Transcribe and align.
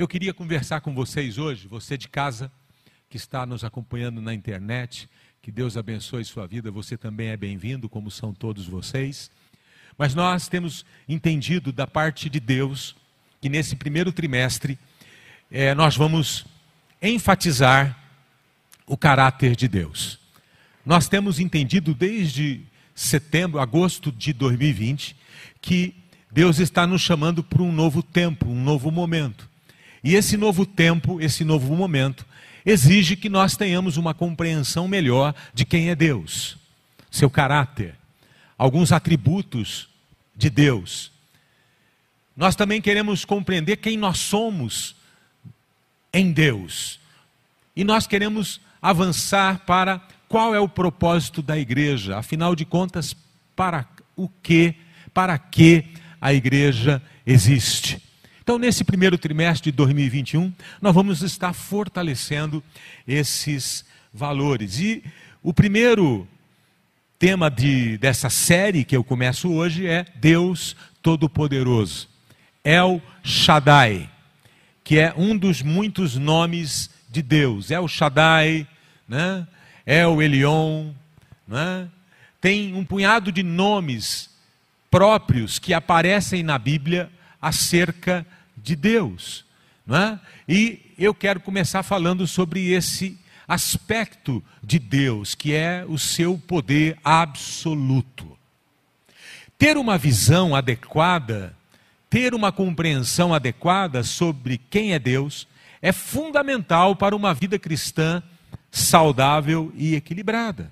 Eu 0.00 0.08
queria 0.08 0.32
conversar 0.32 0.80
com 0.80 0.94
vocês 0.94 1.36
hoje, 1.36 1.68
você 1.68 1.94
de 1.98 2.08
casa 2.08 2.50
que 3.10 3.18
está 3.18 3.44
nos 3.44 3.62
acompanhando 3.64 4.18
na 4.18 4.32
internet, 4.32 5.06
que 5.42 5.52
Deus 5.52 5.76
abençoe 5.76 6.24
sua 6.24 6.46
vida, 6.46 6.70
você 6.70 6.96
também 6.96 7.28
é 7.28 7.36
bem-vindo, 7.36 7.86
como 7.86 8.10
são 8.10 8.32
todos 8.32 8.66
vocês. 8.66 9.30
Mas 9.98 10.14
nós 10.14 10.48
temos 10.48 10.86
entendido 11.06 11.70
da 11.70 11.86
parte 11.86 12.30
de 12.30 12.40
Deus 12.40 12.96
que 13.42 13.50
nesse 13.50 13.76
primeiro 13.76 14.10
trimestre 14.10 14.78
é, 15.50 15.74
nós 15.74 15.98
vamos 15.98 16.46
enfatizar 17.02 17.94
o 18.86 18.96
caráter 18.96 19.54
de 19.54 19.68
Deus. 19.68 20.18
Nós 20.82 21.08
temos 21.08 21.38
entendido 21.38 21.92
desde 21.92 22.62
setembro, 22.94 23.60
agosto 23.60 24.10
de 24.10 24.32
2020, 24.32 25.14
que 25.60 25.94
Deus 26.32 26.58
está 26.58 26.86
nos 26.86 27.02
chamando 27.02 27.44
para 27.44 27.62
um 27.62 27.70
novo 27.70 28.02
tempo, 28.02 28.48
um 28.48 28.64
novo 28.64 28.90
momento. 28.90 29.49
E 30.02 30.14
esse 30.14 30.36
novo 30.36 30.64
tempo, 30.64 31.20
esse 31.20 31.44
novo 31.44 31.74
momento, 31.76 32.26
exige 32.64 33.16
que 33.16 33.28
nós 33.28 33.56
tenhamos 33.56 33.96
uma 33.96 34.14
compreensão 34.14 34.88
melhor 34.88 35.34
de 35.52 35.64
quem 35.64 35.90
é 35.90 35.94
Deus, 35.94 36.56
seu 37.10 37.30
caráter, 37.30 37.94
alguns 38.56 38.92
atributos 38.92 39.88
de 40.36 40.48
Deus. 40.50 41.12
Nós 42.36 42.56
também 42.56 42.80
queremos 42.80 43.24
compreender 43.24 43.76
quem 43.76 43.96
nós 43.96 44.18
somos 44.18 44.96
em 46.12 46.32
Deus. 46.32 46.98
E 47.76 47.84
nós 47.84 48.06
queremos 48.06 48.60
avançar 48.80 49.60
para 49.60 50.00
qual 50.28 50.54
é 50.54 50.60
o 50.60 50.68
propósito 50.68 51.42
da 51.42 51.58
igreja, 51.58 52.16
afinal 52.16 52.54
de 52.54 52.64
contas, 52.64 53.14
para 53.54 53.86
o 54.16 54.28
que, 54.28 54.74
para 55.12 55.36
que 55.38 55.84
a 56.20 56.32
igreja 56.32 57.02
existe. 57.26 57.79
Então, 58.42 58.58
nesse 58.58 58.84
primeiro 58.84 59.18
trimestre 59.18 59.70
de 59.70 59.76
2021, 59.76 60.52
nós 60.80 60.94
vamos 60.94 61.22
estar 61.22 61.52
fortalecendo 61.52 62.62
esses 63.06 63.84
valores. 64.12 64.78
E 64.78 65.04
o 65.42 65.52
primeiro 65.52 66.26
tema 67.18 67.50
de, 67.50 67.98
dessa 67.98 68.30
série 68.30 68.84
que 68.84 68.96
eu 68.96 69.04
começo 69.04 69.52
hoje 69.52 69.86
é 69.86 70.06
Deus 70.16 70.74
Todo-Poderoso. 71.02 72.08
El 72.64 73.00
Shaddai, 73.22 74.10
que 74.82 74.98
é 74.98 75.14
um 75.16 75.36
dos 75.36 75.62
muitos 75.62 76.16
nomes 76.16 76.90
de 77.10 77.22
Deus. 77.22 77.70
El 77.70 77.86
Shaddai, 77.86 78.66
né? 79.08 79.46
El 79.86 80.22
Elion, 80.22 80.92
né? 81.46 81.88
tem 82.40 82.74
um 82.74 82.84
punhado 82.84 83.30
de 83.30 83.42
nomes 83.42 84.30
próprios 84.90 85.58
que 85.58 85.74
aparecem 85.74 86.42
na 86.42 86.58
Bíblia 86.58 87.10
acerca 87.40 88.26
de 88.56 88.76
Deus. 88.76 89.44
É? 89.88 90.18
E 90.48 90.92
eu 90.98 91.12
quero 91.12 91.40
começar 91.40 91.82
falando 91.82 92.26
sobre 92.26 92.70
esse 92.72 93.18
aspecto 93.48 94.42
de 94.62 94.78
Deus, 94.78 95.34
que 95.34 95.52
é 95.52 95.84
o 95.88 95.98
seu 95.98 96.38
poder 96.38 96.96
absoluto. 97.02 98.38
Ter 99.58 99.76
uma 99.76 99.98
visão 99.98 100.54
adequada, 100.54 101.56
ter 102.08 102.32
uma 102.32 102.52
compreensão 102.52 103.34
adequada 103.34 104.04
sobre 104.04 104.58
quem 104.70 104.92
é 104.92 104.98
Deus, 104.98 105.48
é 105.82 105.90
fundamental 105.92 106.94
para 106.94 107.16
uma 107.16 107.34
vida 107.34 107.58
cristã 107.58 108.22
saudável 108.70 109.72
e 109.74 109.96
equilibrada. 109.96 110.70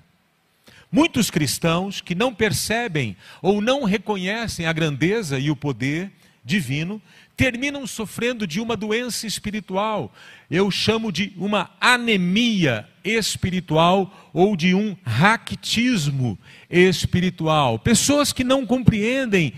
Muitos 0.91 1.29
cristãos 1.29 2.01
que 2.01 2.15
não 2.15 2.33
percebem 2.33 3.15
ou 3.41 3.61
não 3.61 3.83
reconhecem 3.83 4.65
a 4.65 4.73
grandeza 4.73 5.37
e 5.37 5.51
o 5.51 5.55
poder 5.55 6.11
divino 6.49 7.01
terminam 7.37 7.87
sofrendo 7.87 8.45
de 8.45 8.59
uma 8.59 8.75
doença 8.75 9.25
espiritual. 9.25 10.13
Eu 10.51 10.69
chamo 10.69 11.09
de 11.09 11.31
uma 11.37 11.71
anemia 11.79 12.85
espiritual 13.01 14.29
ou 14.33 14.57
de 14.57 14.73
um 14.73 14.97
raquitismo 15.05 16.37
espiritual. 16.69 17.79
Pessoas 17.79 18.33
que 18.33 18.43
não 18.43 18.65
compreendem 18.65 19.53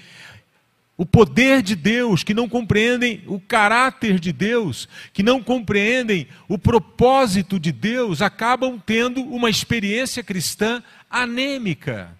o 0.96 1.06
poder 1.06 1.64
de 1.64 1.76
Deus, 1.76 2.24
que 2.24 2.36
não 2.36 2.48
compreendem 2.48 3.24
o 3.26 3.40
caráter 3.40 4.20
de 4.20 4.32
Deus, 4.32 4.88
que 5.12 5.24
não 5.24 5.42
compreendem 5.42 6.28
o 6.48 6.60
propósito 6.60 7.60
de 7.60 7.72
Deus, 7.72 8.22
acabam 8.22 8.80
tendo 8.86 9.24
uma 9.24 9.50
experiência 9.50 10.24
cristã 10.24 10.84
anêmica. 11.10 12.16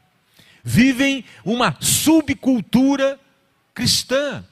Vivem 0.64 1.24
uma 1.46 1.76
subcultura 1.80 3.20
cristã. 3.76 4.44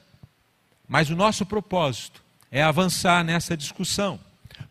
Mas 0.90 1.08
o 1.08 1.14
nosso 1.14 1.46
propósito 1.46 2.20
é 2.50 2.60
avançar 2.60 3.22
nessa 3.24 3.56
discussão, 3.56 4.18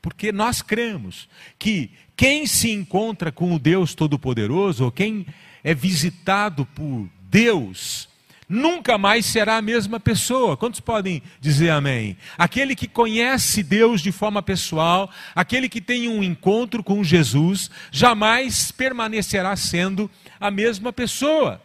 porque 0.02 0.34
nós 0.34 0.62
cremos 0.62 1.30
que 1.58 1.92
quem 2.14 2.46
se 2.46 2.70
encontra 2.70 3.32
com 3.32 3.56
o 3.56 3.58
Deus 3.58 3.96
Todo-Poderoso, 3.96 4.84
ou 4.84 4.92
quem 4.92 5.26
é 5.64 5.74
visitado 5.74 6.66
por 6.66 7.10
Deus, 7.22 8.10
nunca 8.50 8.98
mais 8.98 9.28
será 9.28 9.56
a 9.56 9.62
mesma 9.62 9.98
pessoa. 9.98 10.58
Quantos 10.58 10.82
podem 10.82 11.24
dizer 11.40 11.70
amém? 11.70 12.18
Aquele 12.38 12.76
que 12.76 12.90
conhece 12.90 13.64
Deus 13.64 14.02
de 14.02 14.12
forma 14.12 14.44
pessoal, 14.44 15.10
aquele 15.34 15.70
que 15.70 15.80
tem 15.80 16.10
um 16.10 16.22
encontro 16.22 16.84
com 16.84 17.02
Jesus, 17.02 17.72
jamais 17.94 18.74
permanecerá 18.74 19.56
sendo 19.56 20.12
a 20.38 20.52
mesma 20.52 20.92
pessoa. 20.92 21.62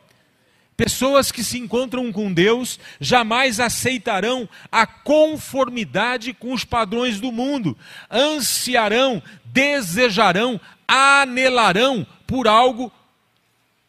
Pessoas 0.76 1.30
que 1.30 1.44
se 1.44 1.58
encontram 1.58 2.10
com 2.12 2.32
Deus 2.32 2.80
jamais 3.00 3.60
aceitarão 3.60 4.48
a 4.72 4.86
conformidade 4.86 6.32
com 6.32 6.52
os 6.52 6.64
padrões 6.64 7.20
do 7.20 7.30
mundo, 7.30 7.78
ansiarão, 8.10 9.22
desejarão, 9.44 10.60
anelarão 10.88 12.04
por 12.26 12.48
algo 12.48 12.92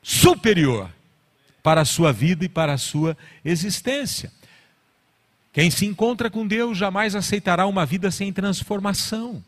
superior 0.04 0.92
para 1.64 1.82
a 1.82 1.86
sua 1.86 2.14
vida 2.14 2.46
e 2.46 2.50
para 2.50 2.74
a 2.74 2.78
sua 2.78 3.18
existência. 3.44 4.32
Quem 5.52 5.72
se 5.72 5.86
encontra 5.88 6.30
com 6.30 6.46
Deus 6.46 6.78
jamais 6.78 7.16
aceitará 7.16 7.66
uma 7.66 7.86
vida 7.86 8.12
sem 8.12 8.32
transformação, 8.32 9.44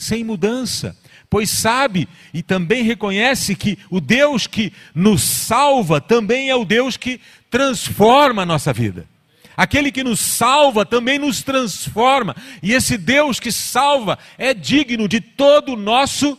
sem 0.00 0.24
mudança 0.24 0.96
pois 1.30 1.48
sabe 1.48 2.08
e 2.34 2.42
também 2.42 2.82
reconhece 2.82 3.54
que 3.54 3.78
o 3.88 4.00
Deus 4.00 4.48
que 4.48 4.72
nos 4.92 5.22
salva 5.22 6.00
também 6.00 6.50
é 6.50 6.56
o 6.56 6.64
Deus 6.64 6.96
que 6.96 7.20
transforma 7.48 8.42
a 8.42 8.46
nossa 8.46 8.72
vida. 8.72 9.08
Aquele 9.56 9.92
que 9.92 10.02
nos 10.02 10.18
salva 10.18 10.84
também 10.84 11.18
nos 11.18 11.42
transforma, 11.42 12.34
e 12.62 12.72
esse 12.72 12.98
Deus 12.98 13.38
que 13.38 13.52
salva 13.52 14.18
é 14.36 14.52
digno 14.52 15.06
de 15.06 15.20
todo 15.20 15.74
o 15.74 15.76
nosso 15.76 16.36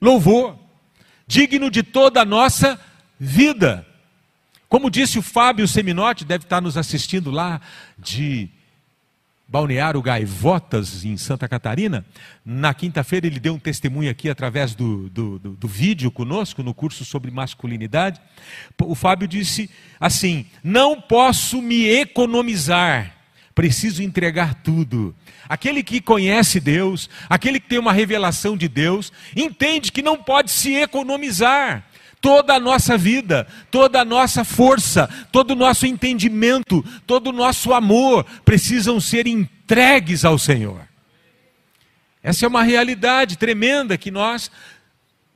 louvor, 0.00 0.58
digno 1.26 1.70
de 1.70 1.82
toda 1.82 2.22
a 2.22 2.24
nossa 2.24 2.80
vida. 3.20 3.86
Como 4.68 4.90
disse 4.90 5.18
o 5.18 5.22
Fábio 5.22 5.68
Seminotti, 5.68 6.24
deve 6.24 6.44
estar 6.44 6.60
nos 6.60 6.76
assistindo 6.76 7.30
lá 7.30 7.60
de 7.98 8.48
Balneário 9.46 10.00
Gaivotas, 10.00 11.04
em 11.04 11.16
Santa 11.16 11.46
Catarina. 11.46 12.04
Na 12.44 12.72
quinta-feira 12.72 13.26
ele 13.26 13.38
deu 13.38 13.54
um 13.54 13.58
testemunho 13.58 14.10
aqui 14.10 14.30
através 14.30 14.74
do, 14.74 15.08
do, 15.10 15.38
do, 15.38 15.50
do, 15.50 15.68
vídeo 15.68 16.10
conosco, 16.10 16.62
no 16.62 16.72
curso 16.72 17.04
sobre 17.04 17.30
masculinidade. 17.30 18.20
O 18.82 18.94
Fábio 18.94 19.28
disse 19.28 19.70
assim: 20.00 20.46
Não 20.62 21.00
posso 21.00 21.60
me 21.60 21.86
economizar, 21.86 23.14
preciso 23.54 24.02
entregar 24.02 24.54
tudo. 24.54 25.14
Aquele 25.48 25.82
que 25.82 26.00
conhece 26.00 26.58
Deus, 26.58 27.10
aquele 27.28 27.60
que 27.60 27.68
tem 27.68 27.78
uma 27.78 27.92
revelação 27.92 28.56
de 28.56 28.66
Deus, 28.66 29.12
entende 29.36 29.92
que 29.92 30.02
não 30.02 30.16
pode 30.16 30.50
se 30.50 30.74
economizar 30.74 31.84
toda 32.24 32.54
a 32.54 32.58
nossa 32.58 32.96
vida, 32.96 33.46
toda 33.70 34.00
a 34.00 34.04
nossa 34.04 34.44
força, 34.44 35.10
todo 35.30 35.50
o 35.50 35.54
nosso 35.54 35.84
entendimento, 35.84 36.82
todo 37.06 37.26
o 37.26 37.32
nosso 37.34 37.74
amor 37.74 38.24
precisam 38.46 38.98
ser 38.98 39.26
entregues 39.26 40.24
ao 40.24 40.38
Senhor. 40.38 40.88
Essa 42.22 42.46
é 42.46 42.48
uma 42.48 42.62
realidade 42.62 43.36
tremenda 43.36 43.98
que 43.98 44.10
nós 44.10 44.50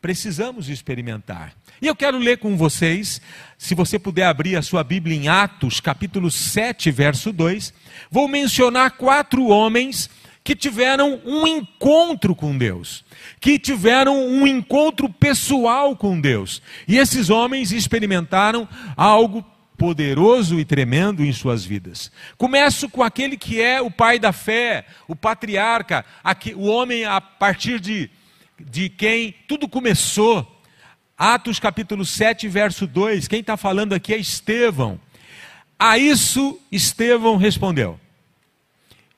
precisamos 0.00 0.70
experimentar. 0.70 1.52
E 1.82 1.86
eu 1.86 1.94
quero 1.94 2.16
ler 2.16 2.38
com 2.38 2.56
vocês, 2.56 3.20
se 3.58 3.74
você 3.74 3.98
puder 3.98 4.24
abrir 4.24 4.56
a 4.56 4.62
sua 4.62 4.82
Bíblia 4.82 5.14
em 5.14 5.28
Atos, 5.28 5.80
capítulo 5.80 6.30
7, 6.30 6.90
verso 6.90 7.34
2, 7.34 7.70
vou 8.10 8.26
mencionar 8.26 8.92
quatro 8.92 9.48
homens 9.48 10.08
que 10.48 10.56
tiveram 10.56 11.20
um 11.26 11.46
encontro 11.46 12.34
com 12.34 12.56
Deus, 12.56 13.04
que 13.38 13.58
tiveram 13.58 14.18
um 14.18 14.46
encontro 14.46 15.06
pessoal 15.06 15.94
com 15.94 16.18
Deus. 16.18 16.62
E 16.88 16.96
esses 16.96 17.28
homens 17.28 17.70
experimentaram 17.70 18.66
algo 18.96 19.44
poderoso 19.76 20.58
e 20.58 20.64
tremendo 20.64 21.22
em 21.22 21.34
suas 21.34 21.66
vidas. 21.66 22.10
Começo 22.38 22.88
com 22.88 23.02
aquele 23.02 23.36
que 23.36 23.60
é 23.60 23.82
o 23.82 23.90
pai 23.90 24.18
da 24.18 24.32
fé, 24.32 24.86
o 25.06 25.14
patriarca, 25.14 26.02
o 26.56 26.66
homem 26.66 27.04
a 27.04 27.20
partir 27.20 27.78
de, 27.78 28.08
de 28.58 28.88
quem 28.88 29.34
tudo 29.46 29.68
começou. 29.68 30.62
Atos 31.18 31.60
capítulo 31.60 32.06
7, 32.06 32.48
verso 32.48 32.86
2. 32.86 33.28
Quem 33.28 33.40
está 33.40 33.58
falando 33.58 33.92
aqui 33.92 34.14
é 34.14 34.16
Estevão. 34.16 34.98
A 35.78 35.98
isso 35.98 36.58
Estevão 36.72 37.36
respondeu: 37.36 38.00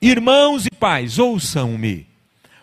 Irmãos 0.01 0.65
e 0.65 0.71
pais, 0.71 1.19
ouçam-me. 1.19 2.07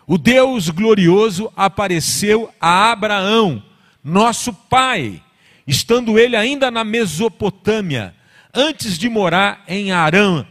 O 0.05 0.17
Deus 0.17 0.69
glorioso 0.69 1.49
apareceu 1.55 2.53
a 2.59 2.91
Abraão, 2.91 3.63
nosso 4.03 4.51
pai, 4.53 5.21
estando 5.65 6.19
ele 6.19 6.35
ainda 6.35 6.69
na 6.69 6.83
Mesopotâmia, 6.83 8.13
antes 8.53 8.97
de 8.97 9.07
morar 9.07 9.63
em 9.67 9.91
Arã, 9.93 10.45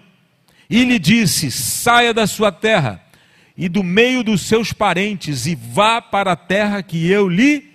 e 0.70 0.82
lhe 0.84 0.98
disse: 0.98 1.50
Saia 1.50 2.14
da 2.14 2.26
sua 2.26 2.50
terra 2.50 3.04
e 3.54 3.68
do 3.68 3.82
meio 3.82 4.22
dos 4.22 4.42
seus 4.42 4.72
parentes 4.72 5.44
e 5.44 5.54
vá 5.54 6.00
para 6.00 6.32
a 6.32 6.36
terra 6.36 6.82
que 6.82 7.10
eu 7.10 7.28
lhe 7.28 7.70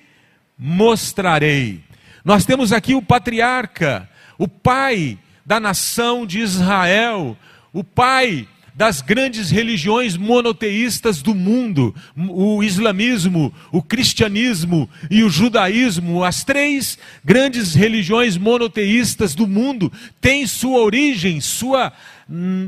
mostrarei. 0.57 1.83
Nós 2.25 2.45
temos 2.45 2.71
aqui 2.71 2.95
o 2.95 3.01
patriarca, 3.01 4.09
o 4.39 4.47
pai 4.47 5.19
da 5.45 5.59
nação 5.59 6.25
de 6.25 6.39
Israel, 6.39 7.37
o 7.73 7.83
pai 7.83 8.47
das 8.75 9.01
grandes 9.01 9.51
religiões 9.51 10.17
monoteístas 10.17 11.21
do 11.21 11.35
mundo, 11.35 11.93
o 12.15 12.63
islamismo, 12.63 13.53
o 13.71 13.81
cristianismo 13.81 14.89
e 15.11 15.23
o 15.23 15.29
judaísmo, 15.29 16.23
as 16.23 16.43
três 16.43 16.97
grandes 17.23 17.75
religiões 17.75 18.35
monoteístas 18.35 19.35
do 19.35 19.47
mundo, 19.47 19.91
têm 20.19 20.47
sua 20.47 20.79
origem, 20.79 21.39
sua 21.39 21.93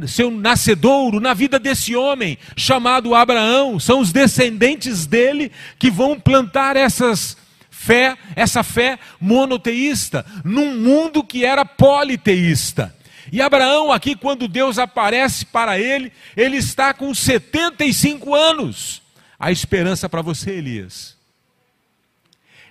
seu 0.07 0.29
nascedouro 0.29 1.19
na 1.19 1.33
vida 1.33 1.57
desse 1.57 1.95
homem 1.95 2.37
chamado 2.55 3.15
Abraão. 3.15 3.79
São 3.79 3.99
os 3.99 4.11
descendentes 4.11 5.07
dele 5.07 5.51
que 5.79 5.89
vão 5.89 6.19
plantar 6.19 6.75
essas 6.75 7.37
fé, 7.69 8.17
essa 8.35 8.63
fé 8.63 8.97
monoteísta, 9.19 10.25
num 10.43 10.77
mundo 10.77 11.23
que 11.23 11.45
era 11.45 11.63
politeísta. 11.63 12.93
E 13.35 13.41
Abraão, 13.41 13.91
aqui, 13.91 14.15
quando 14.15 14.47
Deus 14.47 14.79
aparece 14.79 15.45
para 15.47 15.77
ele, 15.77 16.09
ele 16.37 16.55
está 16.55 16.93
com 16.93 17.13
75 17.13 18.33
anos. 18.33 19.01
A 19.37 19.51
esperança 19.51 20.07
para 20.07 20.21
você, 20.21 20.51
Elias. 20.51 21.17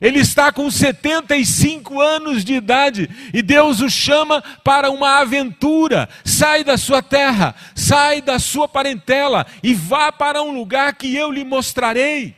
Ele 0.00 0.20
está 0.20 0.50
com 0.50 0.70
75 0.70 2.00
anos 2.00 2.42
de 2.42 2.54
idade 2.54 3.10
e 3.34 3.42
Deus 3.42 3.80
o 3.80 3.90
chama 3.90 4.40
para 4.64 4.90
uma 4.90 5.20
aventura. 5.20 6.08
Sai 6.24 6.64
da 6.64 6.78
sua 6.78 7.02
terra, 7.02 7.54
sai 7.74 8.22
da 8.22 8.38
sua 8.38 8.66
parentela 8.66 9.46
e 9.62 9.74
vá 9.74 10.10
para 10.10 10.42
um 10.42 10.54
lugar 10.54 10.94
que 10.94 11.14
eu 11.14 11.30
lhe 11.30 11.44
mostrarei. 11.44 12.34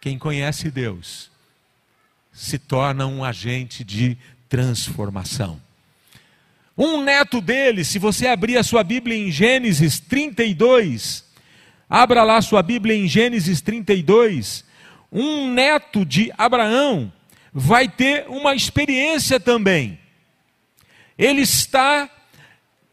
Quem 0.00 0.20
conhece 0.20 0.70
Deus 0.70 1.32
se 2.32 2.60
torna 2.60 3.08
um 3.08 3.24
agente 3.24 3.82
de 3.82 4.16
transformação. 4.48 5.63
Um 6.76 7.02
neto 7.02 7.40
dele, 7.40 7.84
se 7.84 7.98
você 7.98 8.26
abrir 8.26 8.56
a 8.56 8.62
sua 8.62 8.82
Bíblia 8.82 9.16
em 9.16 9.30
Gênesis 9.30 10.00
32, 10.00 11.24
abra 11.88 12.24
lá 12.24 12.42
sua 12.42 12.62
Bíblia 12.62 12.96
em 12.96 13.06
Gênesis 13.06 13.60
32, 13.60 14.64
um 15.12 15.52
neto 15.52 16.04
de 16.04 16.32
Abraão 16.36 17.12
vai 17.52 17.88
ter 17.88 18.26
uma 18.28 18.54
experiência 18.54 19.38
também. 19.38 19.98
Ele 21.16 21.42
está 21.42 22.10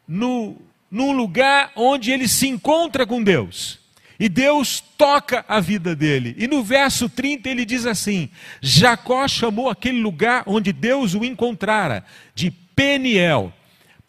no, 0.07 0.55
num 0.91 1.11
lugar 1.13 1.71
onde 1.75 2.11
ele 2.11 2.27
se 2.27 2.47
encontra 2.47 3.07
com 3.07 3.23
Deus. 3.23 3.79
E 4.19 4.29
Deus 4.29 4.79
toca 4.95 5.43
a 5.47 5.59
vida 5.59 5.95
dele. 5.95 6.35
E 6.37 6.47
no 6.47 6.63
verso 6.63 7.09
30 7.09 7.49
ele 7.49 7.65
diz 7.65 7.87
assim: 7.87 8.29
Jacó 8.61 9.27
chamou 9.27 9.67
aquele 9.67 9.99
lugar 9.99 10.43
onde 10.45 10.71
Deus 10.71 11.15
o 11.15 11.25
encontrara 11.25 12.05
de 12.35 12.51
Peniel, 12.51 13.51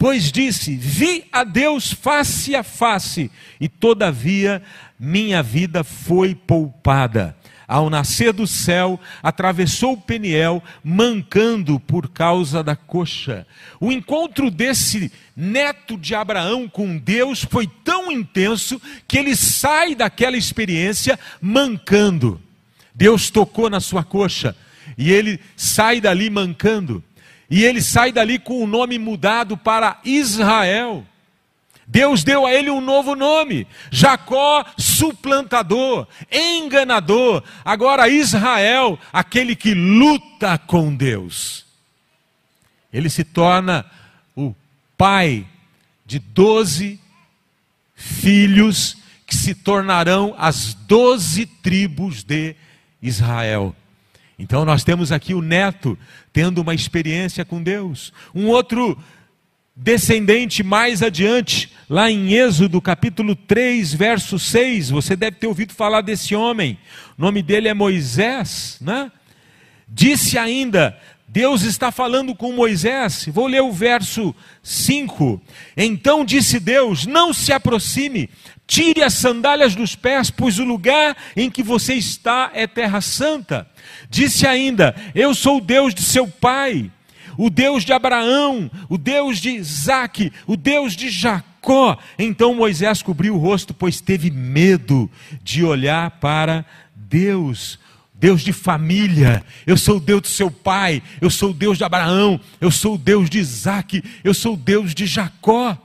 pois 0.02 0.32
disse: 0.32 0.74
Vi 0.74 1.26
a 1.30 1.44
Deus 1.44 1.92
face 1.92 2.56
a 2.56 2.64
face, 2.64 3.30
e 3.60 3.68
todavia 3.68 4.60
minha 4.98 5.40
vida 5.44 5.84
foi 5.84 6.34
poupada 6.34 7.36
ao 7.68 7.88
nascer 7.88 8.32
do 8.32 8.44
céu, 8.44 8.98
atravessou 9.22 9.92
o 9.92 10.00
Peniel, 10.00 10.60
mancando 10.82 11.78
por 11.78 12.08
causa 12.08 12.64
da 12.64 12.74
coxa. 12.74 13.46
O 13.80 13.92
encontro 13.92 14.50
desse 14.50 15.12
neto 15.36 15.96
de 15.96 16.16
Abraão 16.16 16.68
com 16.68 16.98
Deus 16.98 17.46
foi 17.48 17.70
tão 17.84 18.10
intenso 18.10 18.82
que 19.06 19.16
ele 19.16 19.36
sai 19.36 19.94
daquela 19.94 20.36
experiência 20.36 21.16
mancando. 21.40 22.40
Deus 22.92 23.30
tocou 23.30 23.70
na 23.70 23.78
sua 23.78 24.02
coxa 24.02 24.56
e 24.98 25.12
ele 25.12 25.38
sai 25.56 26.00
dali 26.00 26.28
mancando. 26.28 27.02
E 27.52 27.64
ele 27.64 27.82
sai 27.82 28.10
dali 28.10 28.38
com 28.38 28.64
o 28.64 28.66
nome 28.66 28.98
mudado 28.98 29.58
para 29.58 30.00
Israel. 30.06 31.06
Deus 31.86 32.24
deu 32.24 32.46
a 32.46 32.54
ele 32.54 32.70
um 32.70 32.80
novo 32.80 33.14
nome: 33.14 33.66
Jacó, 33.90 34.64
suplantador, 34.78 36.08
enganador. 36.32 37.44
Agora, 37.62 38.08
Israel, 38.08 38.98
aquele 39.12 39.54
que 39.54 39.74
luta 39.74 40.56
com 40.56 40.96
Deus. 40.96 41.66
Ele 42.90 43.10
se 43.10 43.22
torna 43.22 43.84
o 44.34 44.54
pai 44.96 45.46
de 46.06 46.18
doze 46.18 46.98
filhos 47.94 48.96
que 49.26 49.36
se 49.36 49.54
tornarão 49.54 50.34
as 50.38 50.72
doze 50.72 51.44
tribos 51.44 52.22
de 52.24 52.56
Israel. 53.02 53.76
Então, 54.42 54.64
nós 54.64 54.82
temos 54.82 55.12
aqui 55.12 55.34
o 55.34 55.40
neto 55.40 55.96
tendo 56.32 56.62
uma 56.62 56.74
experiência 56.74 57.44
com 57.44 57.62
Deus. 57.62 58.12
Um 58.34 58.48
outro 58.48 58.98
descendente 59.74 60.64
mais 60.64 61.00
adiante, 61.00 61.70
lá 61.88 62.10
em 62.10 62.32
Êxodo 62.32 62.80
capítulo 62.80 63.36
3, 63.36 63.94
verso 63.94 64.40
6, 64.40 64.90
você 64.90 65.14
deve 65.14 65.36
ter 65.36 65.46
ouvido 65.46 65.72
falar 65.72 66.00
desse 66.00 66.34
homem, 66.34 66.76
o 67.16 67.22
nome 67.22 67.40
dele 67.40 67.68
é 67.68 67.74
Moisés, 67.74 68.78
né? 68.80 69.12
Disse 69.86 70.36
ainda, 70.36 70.98
Deus 71.28 71.62
está 71.62 71.92
falando 71.92 72.34
com 72.34 72.52
Moisés, 72.52 73.26
vou 73.32 73.46
ler 73.46 73.62
o 73.62 73.70
verso 73.70 74.34
5. 74.60 75.40
Então 75.76 76.24
disse 76.24 76.58
Deus: 76.58 77.06
Não 77.06 77.32
se 77.32 77.52
aproxime, 77.52 78.28
tire 78.72 79.02
as 79.02 79.12
sandálias 79.12 79.74
dos 79.74 79.94
pés, 79.94 80.30
pois 80.30 80.58
o 80.58 80.64
lugar 80.64 81.14
em 81.36 81.50
que 81.50 81.62
você 81.62 81.92
está 81.92 82.50
é 82.54 82.66
terra 82.66 83.02
santa. 83.02 83.68
Disse 84.08 84.46
ainda: 84.46 84.96
Eu 85.14 85.34
sou 85.34 85.58
o 85.58 85.60
Deus 85.60 85.94
de 85.94 86.02
seu 86.02 86.26
pai 86.26 86.90
o 87.38 87.48
Deus 87.48 87.82
de 87.82 87.94
Abraão, 87.94 88.70
o 88.90 88.98
Deus 88.98 89.38
de 89.40 89.48
Isaac, 89.52 90.30
o 90.46 90.54
Deus 90.54 90.94
de 90.94 91.08
Jacó. 91.08 91.96
Então 92.18 92.54
Moisés 92.54 93.00
cobriu 93.00 93.34
o 93.34 93.38
rosto, 93.38 93.72
pois 93.72 94.02
teve 94.02 94.30
medo 94.30 95.10
de 95.42 95.64
olhar 95.64 96.10
para 96.20 96.64
Deus. 96.94 97.78
Deus 98.14 98.42
de 98.42 98.52
família, 98.52 99.42
eu 99.66 99.78
sou 99.78 99.96
o 99.96 100.00
Deus 100.00 100.20
do 100.20 100.28
seu 100.28 100.50
pai, 100.50 101.02
eu 101.22 101.30
sou 101.30 101.50
o 101.50 101.54
Deus 101.54 101.78
de 101.78 101.84
Abraão, 101.84 102.38
eu 102.60 102.70
sou 102.70 102.96
o 102.96 102.98
Deus 102.98 103.30
de 103.30 103.38
Isaac, 103.38 104.04
eu 104.22 104.34
sou 104.34 104.52
o 104.52 104.56
Deus 104.58 104.94
de 104.94 105.06
Jacó. 105.06 105.76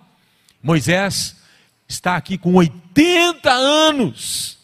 Moisés 0.62 1.37
está 1.88 2.16
aqui 2.16 2.38
com 2.38 2.54
80 2.56 3.50
anos, 3.52 4.58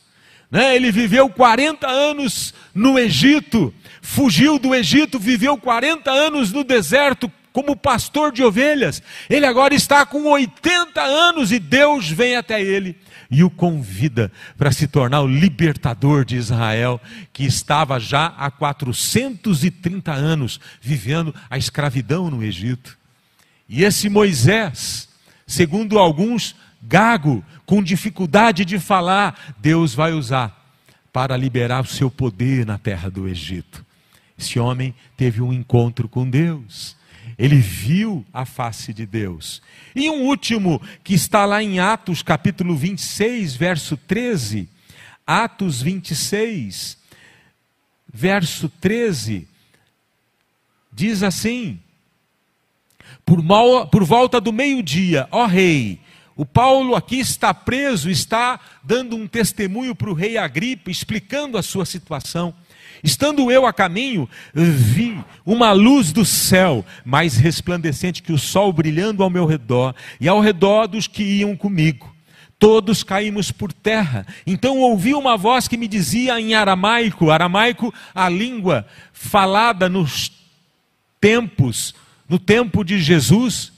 né? 0.51 0.75
ele 0.75 0.91
viveu 0.91 1.29
40 1.29 1.87
anos 1.87 2.53
no 2.73 2.97
Egito, 2.99 3.73
fugiu 4.01 4.59
do 4.59 4.73
Egito, 4.75 5.17
viveu 5.17 5.57
40 5.57 6.11
anos 6.11 6.51
no 6.51 6.63
deserto 6.63 7.31
como 7.53 7.75
pastor 7.75 8.31
de 8.31 8.43
ovelhas. 8.43 9.01
Ele 9.29 9.45
agora 9.45 9.75
está 9.75 10.05
com 10.05 10.25
80 10.25 10.99
anos 11.01 11.51
e 11.51 11.59
Deus 11.59 12.09
vem 12.09 12.35
até 12.35 12.61
ele 12.61 12.97
e 13.33 13.43
o 13.43 13.49
convida 13.49 14.31
para 14.57 14.71
se 14.71 14.87
tornar 14.87 15.21
o 15.21 15.27
libertador 15.27 16.23
de 16.23 16.35
Israel, 16.35 17.01
que 17.31 17.43
estava 17.43 17.99
já 17.99 18.27
há 18.37 18.51
430 18.51 20.11
anos 20.11 20.59
vivendo 20.79 21.33
a 21.49 21.57
escravidão 21.57 22.29
no 22.29 22.43
Egito. 22.43 22.95
E 23.67 23.83
esse 23.83 24.07
Moisés, 24.07 25.09
segundo 25.47 25.97
alguns, 25.97 26.55
gago, 26.87 27.43
com 27.65 27.81
dificuldade 27.81 28.65
de 28.65 28.79
falar, 28.79 29.55
Deus 29.59 29.93
vai 29.93 30.13
usar 30.13 30.61
para 31.11 31.37
liberar 31.37 31.83
o 31.83 31.87
seu 31.87 32.09
poder 32.09 32.65
na 32.65 32.77
terra 32.77 33.09
do 33.09 33.27
Egito. 33.27 33.85
Esse 34.37 34.59
homem 34.59 34.93
teve 35.15 35.41
um 35.41 35.53
encontro 35.53 36.09
com 36.09 36.27
Deus. 36.29 36.97
Ele 37.37 37.57
viu 37.57 38.25
a 38.33 38.45
face 38.45 38.93
de 38.93 39.05
Deus. 39.05 39.61
E 39.95 40.09
um 40.09 40.23
último 40.23 40.81
que 41.03 41.13
está 41.13 41.45
lá 41.45 41.63
em 41.63 41.79
Atos 41.79 42.21
capítulo 42.21 42.75
26, 42.75 43.55
verso 43.55 43.95
13. 43.95 44.67
Atos 45.25 45.81
26, 45.81 46.97
verso 48.11 48.67
13. 48.81 49.47
Diz 50.91 51.23
assim: 51.23 51.79
Por, 53.25 53.41
mal, 53.41 53.87
por 53.87 54.03
volta 54.03 54.41
do 54.41 54.51
meio-dia, 54.51 55.27
ó 55.31 55.45
rei, 55.45 55.99
o 56.35 56.45
Paulo 56.45 56.95
aqui 56.95 57.19
está 57.19 57.53
preso, 57.53 58.09
está 58.09 58.59
dando 58.83 59.15
um 59.15 59.27
testemunho 59.27 59.93
para 59.93 60.09
o 60.09 60.13
rei 60.13 60.37
Agripa, 60.37 60.89
explicando 60.89 61.57
a 61.57 61.63
sua 61.63 61.85
situação. 61.85 62.53
Estando 63.03 63.51
eu 63.51 63.65
a 63.65 63.73
caminho, 63.73 64.29
vi 64.53 65.21
uma 65.45 65.73
luz 65.73 66.13
do 66.13 66.23
céu, 66.23 66.85
mais 67.03 67.35
resplandecente 67.35 68.23
que 68.23 68.31
o 68.31 68.37
sol 68.37 68.71
brilhando 68.71 69.21
ao 69.21 69.29
meu 69.29 69.45
redor 69.45 69.93
e 70.21 70.27
ao 70.27 70.39
redor 70.39 70.87
dos 70.87 71.05
que 71.05 71.21
iam 71.21 71.55
comigo. 71.55 72.13
todos 72.57 73.03
caímos 73.03 73.51
por 73.51 73.73
terra. 73.73 74.25
Então 74.47 74.77
ouvi 74.79 75.13
uma 75.13 75.35
voz 75.35 75.67
que 75.67 75.75
me 75.75 75.85
dizia 75.85 76.39
em 76.39 76.53
aramaico, 76.53 77.29
aramaico, 77.29 77.93
a 78.15 78.29
língua 78.29 78.87
falada 79.11 79.89
nos 79.89 80.31
tempos, 81.19 81.93
no 82.29 82.39
tempo 82.39 82.85
de 82.85 83.01
Jesus, 83.01 83.72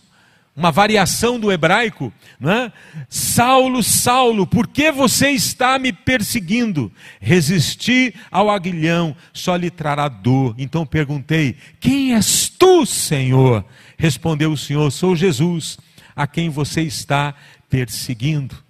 uma 0.56 0.72
variação 0.72 1.38
do 1.38 1.52
hebraico, 1.52 2.14
é? 2.42 2.72
Saulo, 3.10 3.84
Saulo, 3.84 4.48
por 4.48 4.68
que 4.68 4.90
você 4.90 5.32
está 5.32 5.78
me 5.78 5.92
perseguindo? 5.92 6.90
Resisti 7.20 8.16
ao 8.32 8.50
aguilhão, 8.50 9.16
só 9.34 9.56
lhe 9.58 9.70
trará 9.70 10.08
dor. 10.08 10.56
Então 10.58 10.86
perguntei: 10.86 11.58
Quem 11.80 12.14
és 12.14 12.48
tu, 12.48 12.86
Senhor? 12.86 13.66
Respondeu 13.98 14.54
o 14.54 14.58
Senhor: 14.58 14.90
Sou 14.92 15.14
Jesus, 15.14 15.78
a 16.16 16.26
quem 16.26 16.50
você 16.50 16.82
está 16.82 17.36
perseguindo. 17.70 18.64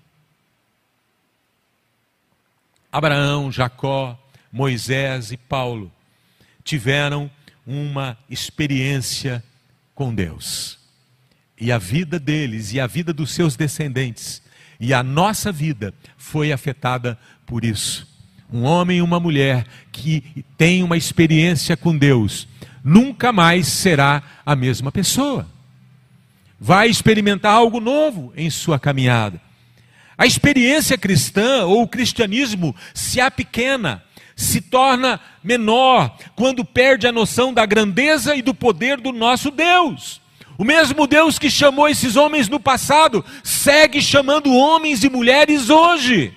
Abraão, 2.92 3.52
Jacó, 3.52 4.18
Moisés 4.52 5.32
e 5.32 5.38
Paulo 5.38 5.92
tiveram 6.64 7.30
uma 7.68 8.18
experiência 8.28 9.44
com 9.94 10.16
Deus. 10.16 10.85
E 11.60 11.72
a 11.72 11.78
vida 11.78 12.20
deles 12.20 12.74
e 12.74 12.80
a 12.80 12.88
vida 12.88 13.14
dos 13.14 13.32
seus 13.32 13.56
descendentes 13.56 14.42
e 14.80 14.94
a 14.94 15.02
nossa 15.02 15.52
vida 15.52 15.94
foi 16.18 16.52
afetada 16.52 17.18
por 17.46 17.64
isso. 17.64 18.08
Um 18.52 18.64
homem 18.64 18.98
e 18.98 19.02
uma 19.02 19.20
mulher 19.20 19.66
que 19.92 20.46
tem 20.58 20.84
uma 20.84 20.98
experiência 20.98 21.76
com 21.76 21.98
Deus 21.98 22.48
nunca 22.84 23.32
mais 23.32 23.68
será 23.68 24.22
a 24.46 24.56
mesma 24.56 24.92
pessoa. 24.92 25.48
Vai 26.60 26.88
experimentar 26.88 27.54
algo 27.54 27.80
novo 27.80 28.32
em 28.36 28.50
sua 28.50 28.80
caminhada. 28.80 29.42
A 30.18 30.26
experiência 30.26 30.98
cristã 30.98 31.66
ou 31.66 31.82
o 31.82 31.88
cristianismo 31.88 32.76
se 32.94 33.20
apequena, 33.20 34.04
se 34.36 34.62
torna 34.62 35.20
menor 35.44 36.18
quando 36.36 36.64
perde 36.64 37.08
a 37.08 37.12
noção 37.12 37.54
da 37.54 37.66
grandeza 37.66 38.36
e 38.36 38.42
do 38.42 38.54
poder 38.54 39.02
do 39.02 39.12
nosso 39.12 39.52
Deus. 39.52 40.22
O 40.58 40.64
mesmo 40.64 41.06
Deus 41.06 41.38
que 41.38 41.50
chamou 41.50 41.88
esses 41.88 42.16
homens 42.16 42.48
no 42.48 42.60
passado, 42.60 43.24
segue 43.44 44.02
chamando 44.02 44.54
homens 44.54 45.04
e 45.04 45.10
mulheres 45.10 45.70
hoje. 45.70 46.34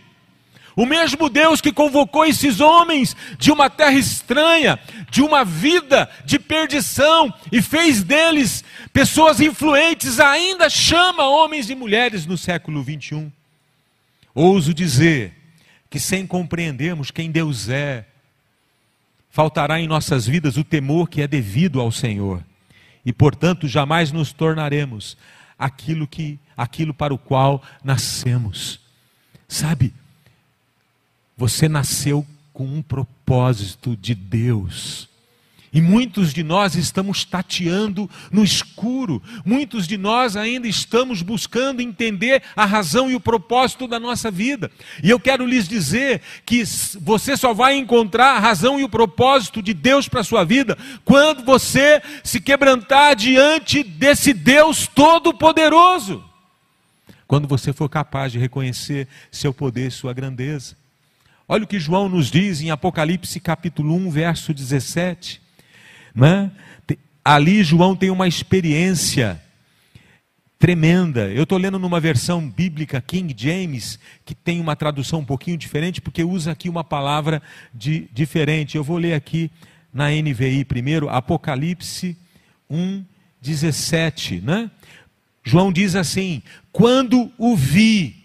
O 0.74 0.86
mesmo 0.86 1.28
Deus 1.28 1.60
que 1.60 1.72
convocou 1.72 2.24
esses 2.24 2.60
homens 2.60 3.16
de 3.36 3.50
uma 3.50 3.68
terra 3.68 3.98
estranha, 3.98 4.78
de 5.10 5.22
uma 5.22 5.44
vida 5.44 6.08
de 6.24 6.38
perdição 6.38 7.34
e 7.50 7.60
fez 7.60 8.04
deles 8.04 8.62
pessoas 8.92 9.40
influentes, 9.40 10.20
ainda 10.20 10.70
chama 10.70 11.28
homens 11.28 11.68
e 11.68 11.74
mulheres 11.74 12.26
no 12.26 12.38
século 12.38 12.80
21. 12.80 13.30
Ouso 14.32 14.72
dizer 14.72 15.32
que, 15.90 15.98
sem 15.98 16.24
compreendermos 16.24 17.10
quem 17.10 17.28
Deus 17.28 17.68
é, 17.68 18.04
faltará 19.30 19.80
em 19.80 19.88
nossas 19.88 20.26
vidas 20.26 20.56
o 20.56 20.62
temor 20.62 21.08
que 21.08 21.22
é 21.22 21.26
devido 21.26 21.80
ao 21.80 21.90
Senhor. 21.90 22.40
E, 23.08 23.12
portanto, 23.14 23.66
jamais 23.66 24.12
nos 24.12 24.34
tornaremos 24.34 25.16
aquilo 25.58 26.06
que 26.06 26.38
aquilo 26.54 26.92
para 26.92 27.14
o 27.14 27.16
qual 27.16 27.62
nascemos. 27.82 28.78
Sabe? 29.48 29.94
Você 31.34 31.70
nasceu 31.70 32.26
com 32.52 32.66
um 32.66 32.82
propósito 32.82 33.96
de 33.96 34.14
Deus. 34.14 35.08
E 35.72 35.80
muitos 35.80 36.32
de 36.32 36.42
nós 36.42 36.74
estamos 36.74 37.24
tateando 37.24 38.08
no 38.32 38.42
escuro, 38.42 39.22
muitos 39.44 39.86
de 39.86 39.98
nós 39.98 40.36
ainda 40.36 40.66
estamos 40.66 41.20
buscando 41.20 41.82
entender 41.82 42.42
a 42.56 42.64
razão 42.64 43.10
e 43.10 43.14
o 43.14 43.20
propósito 43.20 43.86
da 43.86 44.00
nossa 44.00 44.30
vida. 44.30 44.70
E 45.02 45.10
eu 45.10 45.20
quero 45.20 45.44
lhes 45.44 45.68
dizer 45.68 46.22
que 46.46 46.62
você 47.00 47.36
só 47.36 47.52
vai 47.52 47.76
encontrar 47.76 48.36
a 48.36 48.38
razão 48.38 48.80
e 48.80 48.84
o 48.84 48.88
propósito 48.88 49.62
de 49.62 49.74
Deus 49.74 50.08
para 50.08 50.20
a 50.20 50.24
sua 50.24 50.42
vida 50.42 50.76
quando 51.04 51.44
você 51.44 52.00
se 52.24 52.40
quebrantar 52.40 53.14
diante 53.14 53.82
desse 53.82 54.32
Deus 54.32 54.86
todo-poderoso. 54.86 56.24
Quando 57.26 57.46
você 57.46 57.74
for 57.74 57.90
capaz 57.90 58.32
de 58.32 58.38
reconhecer 58.38 59.06
seu 59.30 59.52
poder 59.52 59.88
e 59.88 59.90
sua 59.90 60.14
grandeza. 60.14 60.76
Olha 61.46 61.64
o 61.64 61.66
que 61.66 61.78
João 61.78 62.08
nos 62.08 62.30
diz 62.30 62.62
em 62.62 62.70
Apocalipse 62.70 63.38
capítulo 63.38 63.94
1, 63.94 64.10
verso 64.10 64.54
17. 64.54 65.47
Né? 66.18 66.50
Ali 67.24 67.62
João 67.62 67.94
tem 67.94 68.10
uma 68.10 68.26
experiência 68.26 69.40
tremenda. 70.58 71.28
Eu 71.30 71.44
estou 71.44 71.56
lendo 71.56 71.78
numa 71.78 72.00
versão 72.00 72.50
bíblica 72.50 73.00
King 73.00 73.32
James, 73.36 74.00
que 74.24 74.34
tem 74.34 74.60
uma 74.60 74.74
tradução 74.74 75.20
um 75.20 75.24
pouquinho 75.24 75.56
diferente, 75.56 76.00
porque 76.00 76.24
usa 76.24 76.50
aqui 76.50 76.68
uma 76.68 76.82
palavra 76.82 77.40
de, 77.72 78.08
diferente. 78.12 78.76
Eu 78.76 78.82
vou 78.82 78.96
ler 78.96 79.14
aqui 79.14 79.48
na 79.94 80.08
NVI 80.10 80.64
primeiro, 80.64 81.08
Apocalipse 81.08 82.16
1, 82.68 83.04
17. 83.40 84.40
Né? 84.40 84.68
João 85.44 85.72
diz 85.72 85.94
assim: 85.94 86.42
Quando 86.72 87.30
o 87.38 87.54
vi, 87.54 88.17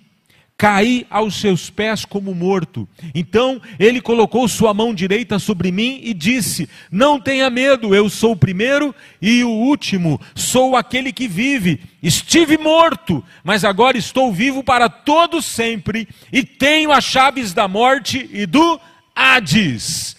caí 0.63 1.05
aos 1.09 1.35
seus 1.41 1.69
pés 1.69 2.05
como 2.05 2.33
morto. 2.33 2.87
Então 3.13 3.61
ele 3.77 3.99
colocou 3.99 4.47
sua 4.47 4.73
mão 4.73 4.93
direita 4.93 5.37
sobre 5.37 5.73
mim 5.73 5.99
e 6.01 6.13
disse: 6.13 6.69
Não 6.89 7.19
tenha 7.19 7.49
medo, 7.49 7.93
eu 7.93 8.09
sou 8.09 8.31
o 8.31 8.37
primeiro 8.37 8.95
e 9.21 9.43
o 9.43 9.49
último, 9.49 10.21
sou 10.33 10.77
aquele 10.77 11.11
que 11.11 11.27
vive. 11.27 11.81
Estive 12.01 12.57
morto, 12.57 13.21
mas 13.43 13.65
agora 13.65 13.97
estou 13.97 14.31
vivo 14.31 14.63
para 14.63 14.87
todo 14.87 15.41
sempre 15.41 16.07
e 16.31 16.45
tenho 16.45 16.93
as 16.93 17.03
chaves 17.03 17.51
da 17.51 17.67
morte 17.67 18.29
e 18.31 18.45
do 18.45 18.79
Hades. 19.13 20.15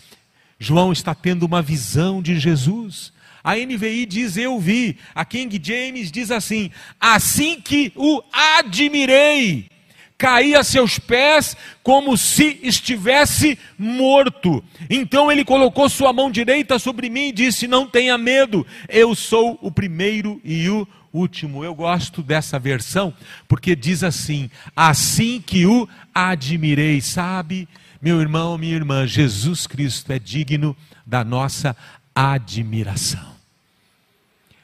João 0.58 0.92
está 0.92 1.14
tendo 1.14 1.44
uma 1.46 1.62
visão 1.62 2.20
de 2.20 2.38
Jesus. 2.38 3.14
A 3.42 3.56
NVI 3.56 4.04
diz 4.04 4.36
eu 4.36 4.60
vi. 4.60 4.98
A 5.14 5.24
King 5.24 5.58
James 5.62 6.12
diz 6.12 6.30
assim: 6.30 6.70
assim 7.00 7.62
que 7.62 7.90
o 7.96 8.22
admirei 8.30 9.72
caí 10.16 10.54
a 10.54 10.62
seus 10.62 10.98
pés 10.98 11.56
como 11.82 12.16
se 12.16 12.58
estivesse 12.62 13.58
morto. 13.78 14.62
Então 14.88 15.30
ele 15.30 15.44
colocou 15.44 15.88
sua 15.88 16.12
mão 16.12 16.30
direita 16.30 16.78
sobre 16.78 17.08
mim 17.08 17.28
e 17.28 17.32
disse: 17.32 17.66
Não 17.66 17.86
tenha 17.86 18.16
medo, 18.16 18.66
eu 18.88 19.14
sou 19.14 19.58
o 19.60 19.70
primeiro 19.70 20.40
e 20.44 20.68
o 20.68 20.86
último. 21.12 21.64
Eu 21.64 21.74
gosto 21.74 22.22
dessa 22.22 22.58
versão 22.58 23.14
porque 23.48 23.76
diz 23.76 24.02
assim: 24.02 24.50
Assim 24.74 25.42
que 25.44 25.66
o 25.66 25.88
admirei, 26.14 27.00
sabe, 27.00 27.68
meu 28.00 28.20
irmão, 28.20 28.58
minha 28.58 28.74
irmã, 28.74 29.06
Jesus 29.06 29.66
Cristo 29.66 30.12
é 30.12 30.18
digno 30.18 30.76
da 31.06 31.24
nossa 31.24 31.76
admiração. 32.14 33.34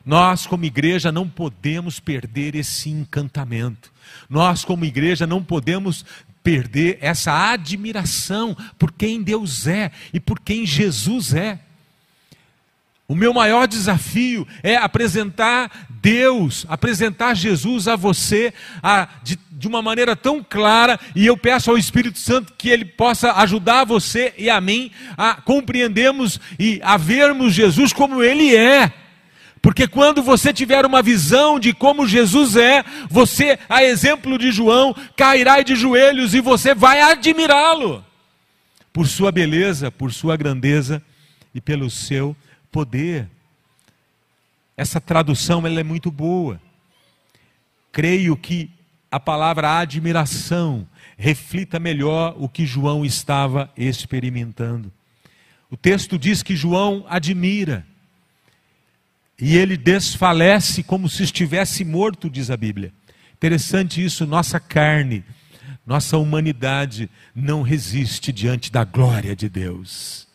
Nós, 0.05 0.47
como 0.47 0.65
igreja, 0.65 1.13
não 1.13 1.29
podemos 1.29 2.01
perder 2.01 2.55
esse 2.55 2.89
encantamento. 2.89 3.93
Nós, 4.29 4.65
como 4.65 4.85
igreja, 4.85 5.27
não 5.27 5.43
podemos 5.43 6.05
perder 6.43 6.99
essa 7.01 7.53
admiração 7.53 8.57
por 8.79 8.93
quem 8.93 9.23
Deus 9.23 9.67
é 9.67 9.91
e 10.13 10.21
por 10.21 10.41
quem 10.41 10.65
Jesus 10.65 11.35
é. 11.35 11.59
O 13.11 13.15
meu 13.17 13.35
maior 13.35 13.67
desafio 13.67 14.47
é 14.63 14.77
apresentar 14.77 15.89
Deus, 16.01 16.65
apresentar 16.69 17.35
Jesus 17.35 17.89
a 17.89 17.97
você 17.97 18.55
a, 18.81 19.09
de, 19.25 19.37
de, 19.51 19.67
uma 19.67 19.83
maneira 19.83 20.15
tão 20.15 20.47
clara, 20.49 20.97
e 21.17 21.27
eu 21.27 21.37
peço 21.37 21.73
ao 21.73 21.77
Espírito 21.77 22.21
Santo 22.21 22.53
que 22.57 22.69
ele 22.69 22.85
possa 22.85 23.33
ajudar 23.33 23.85
você 23.85 24.33
e 24.39 24.49
a 24.49 24.61
mim 24.61 24.93
a 25.19 25.35
compreendermos 25.35 26.39
e 26.57 26.81
a 26.85 26.97
vermos 26.97 27.53
Jesus 27.53 27.93
como 27.93 28.23
ele 28.23 28.55
é. 28.55 28.93
Porque 29.63 29.87
quando 29.87 30.23
você 30.23 30.53
tiver 30.53 30.87
uma 30.87 31.03
visão 31.03 31.61
de 31.61 31.75
como 31.75 32.07
Jesus 32.07 32.57
é, 32.57 32.83
você, 33.11 33.59
a 33.69 33.85
exemplo 33.85 34.39
de 34.39 34.51
João, 34.51 34.95
cairá 35.17 35.61
de 35.63 35.77
joelhos 35.77 36.35
e 36.35 36.41
você 36.41 36.75
vai 36.75 37.01
admirá-lo 37.01 38.05
por 38.93 39.07
sua 39.07 39.31
beleza, 39.31 39.91
por 39.91 40.13
sua 40.13 40.37
grandeza 40.37 41.03
e 41.55 41.61
pelo 41.61 41.91
seu 41.91 42.35
poder. 42.73 43.29
Essa 44.77 45.01
tradução 45.01 45.67
ela 45.67 45.81
é 45.81 45.85
muito 45.85 46.11
boa. 46.11 46.61
Creio 47.93 48.37
que 48.37 48.71
a 49.11 49.21
palavra 49.21 49.79
admiração 49.79 50.87
reflita 51.19 51.79
melhor 51.79 52.35
o 52.39 52.49
que 52.49 52.65
João 52.65 53.05
estava 53.05 53.71
experimentando. 53.77 54.91
O 55.71 55.77
texto 55.77 56.19
diz 56.19 56.43
que 56.43 56.57
João 56.57 57.05
admira 57.09 57.87
e 59.41 59.57
ele 59.57 59.77
desfalece 59.77 60.83
como 60.83 61.09
se 61.09 61.23
estivesse 61.23 61.85
morto, 61.85 62.29
diz 62.29 62.51
a 62.51 62.57
Bíblia. 62.57 62.93
Interessante 63.33 64.05
isso, 64.05 64.27
nossa 64.27 64.61
carne, 64.61 65.25
nossa 65.87 66.19
humanidade 66.19 67.09
não 67.35 67.63
resiste 67.63 68.33
diante 68.33 68.71
da 68.71 68.85
glória 68.85 69.35
de 69.35 69.49
Deus. 69.49 70.29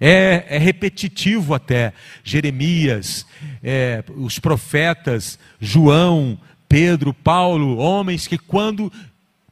É, 0.00 0.46
é 0.48 0.58
repetitivo 0.58 1.52
até. 1.52 1.92
Jeremias, 2.22 3.26
é, 3.62 4.04
os 4.16 4.38
profetas, 4.38 5.38
João, 5.60 6.38
Pedro, 6.68 7.12
Paulo, 7.12 7.76
homens 7.78 8.26
que 8.26 8.38
quando 8.38 8.92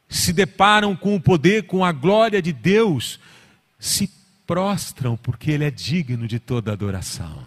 se 0.07 0.31
deparam 0.31 0.95
com 0.95 1.15
o 1.15 1.21
poder, 1.21 1.63
com 1.63 1.83
a 1.83 1.91
glória 1.91 2.41
de 2.41 2.53
Deus, 2.53 3.19
se 3.77 4.09
prostram, 4.47 5.15
porque 5.15 5.51
Ele 5.51 5.65
é 5.65 5.69
digno 5.69 6.27
de 6.27 6.39
toda 6.39 6.71
adoração. 6.71 7.45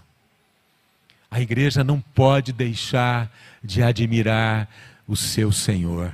A 1.33 1.41
igreja 1.41 1.83
não 1.83 1.99
pode 1.99 2.53
deixar 2.53 3.35
de 3.65 3.83
admirar 3.83 4.69
o 5.09 5.17
seu 5.17 5.51
Senhor. 5.51 6.13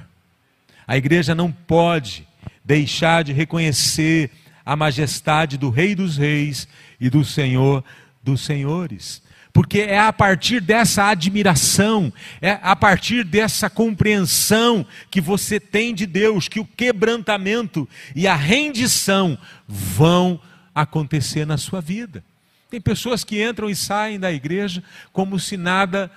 A 0.87 0.97
igreja 0.97 1.35
não 1.35 1.51
pode 1.51 2.25
deixar 2.65 3.25
de 3.25 3.33
reconhecer 3.33 4.31
a 4.65 4.77
majestade 4.77 5.59
do 5.59 5.71
Rei 5.71 5.97
dos 5.97 6.17
Reis 6.17 6.69
e 7.01 7.11
do 7.11 7.25
Senhor 7.25 7.83
dos 8.23 8.43
Senhores. 8.43 9.21
Porque 9.53 9.81
é 9.81 9.99
a 9.99 10.13
partir 10.13 10.61
dessa 10.61 11.07
admiração, 11.07 12.13
é 12.41 12.57
a 12.63 12.77
partir 12.77 13.25
dessa 13.25 13.69
compreensão 13.69 14.87
que 15.11 15.21
você 15.21 15.59
tem 15.59 15.93
de 15.97 16.07
Deus, 16.07 16.47
que 16.47 16.61
o 16.61 16.65
quebrantamento 16.65 17.89
e 18.15 18.29
a 18.29 18.37
rendição 18.37 19.37
vão 19.67 20.41
acontecer 20.73 21.45
na 21.45 21.57
sua 21.57 21.81
vida. 21.81 22.23
Tem 22.71 22.81
pessoas 22.81 23.25
que 23.25 23.43
entram 23.43 23.71
e 23.71 23.75
saem 23.75 24.21
da 24.21 24.31
igreja 24.31 24.83
como 25.13 25.39
se 25.39 25.57
nada 25.57 26.11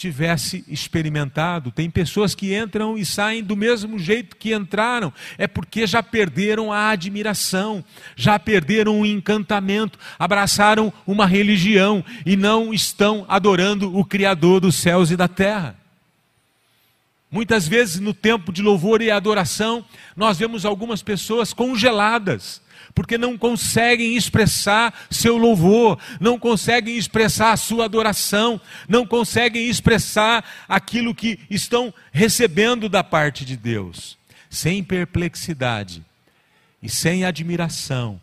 tivesse 0.00 0.64
experimentado. 0.66 1.70
Tem 1.70 1.90
pessoas 1.90 2.34
que 2.34 2.56
entram 2.56 2.96
e 2.96 3.04
saem 3.04 3.44
do 3.44 3.54
mesmo 3.54 3.98
jeito 3.98 4.34
que 4.34 4.54
entraram, 4.54 5.12
é 5.36 5.46
porque 5.46 5.86
já 5.86 6.02
perderam 6.02 6.72
a 6.72 6.88
admiração, 6.88 7.84
já 8.16 8.38
perderam 8.38 8.98
o 8.98 9.04
encantamento, 9.04 9.98
abraçaram 10.18 10.90
uma 11.06 11.26
religião 11.26 12.02
e 12.24 12.34
não 12.34 12.72
estão 12.72 13.26
adorando 13.28 13.94
o 13.94 14.02
Criador 14.02 14.60
dos 14.60 14.76
céus 14.76 15.10
e 15.10 15.18
da 15.18 15.28
terra. 15.28 15.76
Muitas 17.30 17.68
vezes 17.68 18.00
no 18.00 18.14
tempo 18.14 18.50
de 18.50 18.62
louvor 18.62 19.02
e 19.02 19.10
adoração, 19.10 19.84
nós 20.16 20.38
vemos 20.38 20.64
algumas 20.64 21.02
pessoas 21.02 21.52
congeladas 21.52 22.62
porque 22.94 23.16
não 23.16 23.36
conseguem 23.36 24.16
expressar 24.16 24.92
seu 25.10 25.36
louvor, 25.36 25.98
não 26.20 26.38
conseguem 26.38 26.96
expressar 26.96 27.52
a 27.52 27.56
sua 27.56 27.84
adoração, 27.84 28.60
não 28.88 29.06
conseguem 29.06 29.68
expressar 29.68 30.44
aquilo 30.68 31.14
que 31.14 31.38
estão 31.50 31.92
recebendo 32.12 32.88
da 32.88 33.02
parte 33.02 33.44
de 33.44 33.56
Deus. 33.56 34.18
Sem 34.48 34.82
perplexidade 34.82 36.02
e 36.82 36.88
sem 36.88 37.24
admiração, 37.24 38.20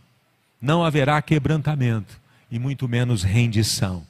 não 0.61 0.83
haverá 0.83 1.21
quebrantamento 1.21 2.19
e 2.51 2.59
muito 2.59 2.87
menos 2.87 3.23
rendição. 3.23 4.05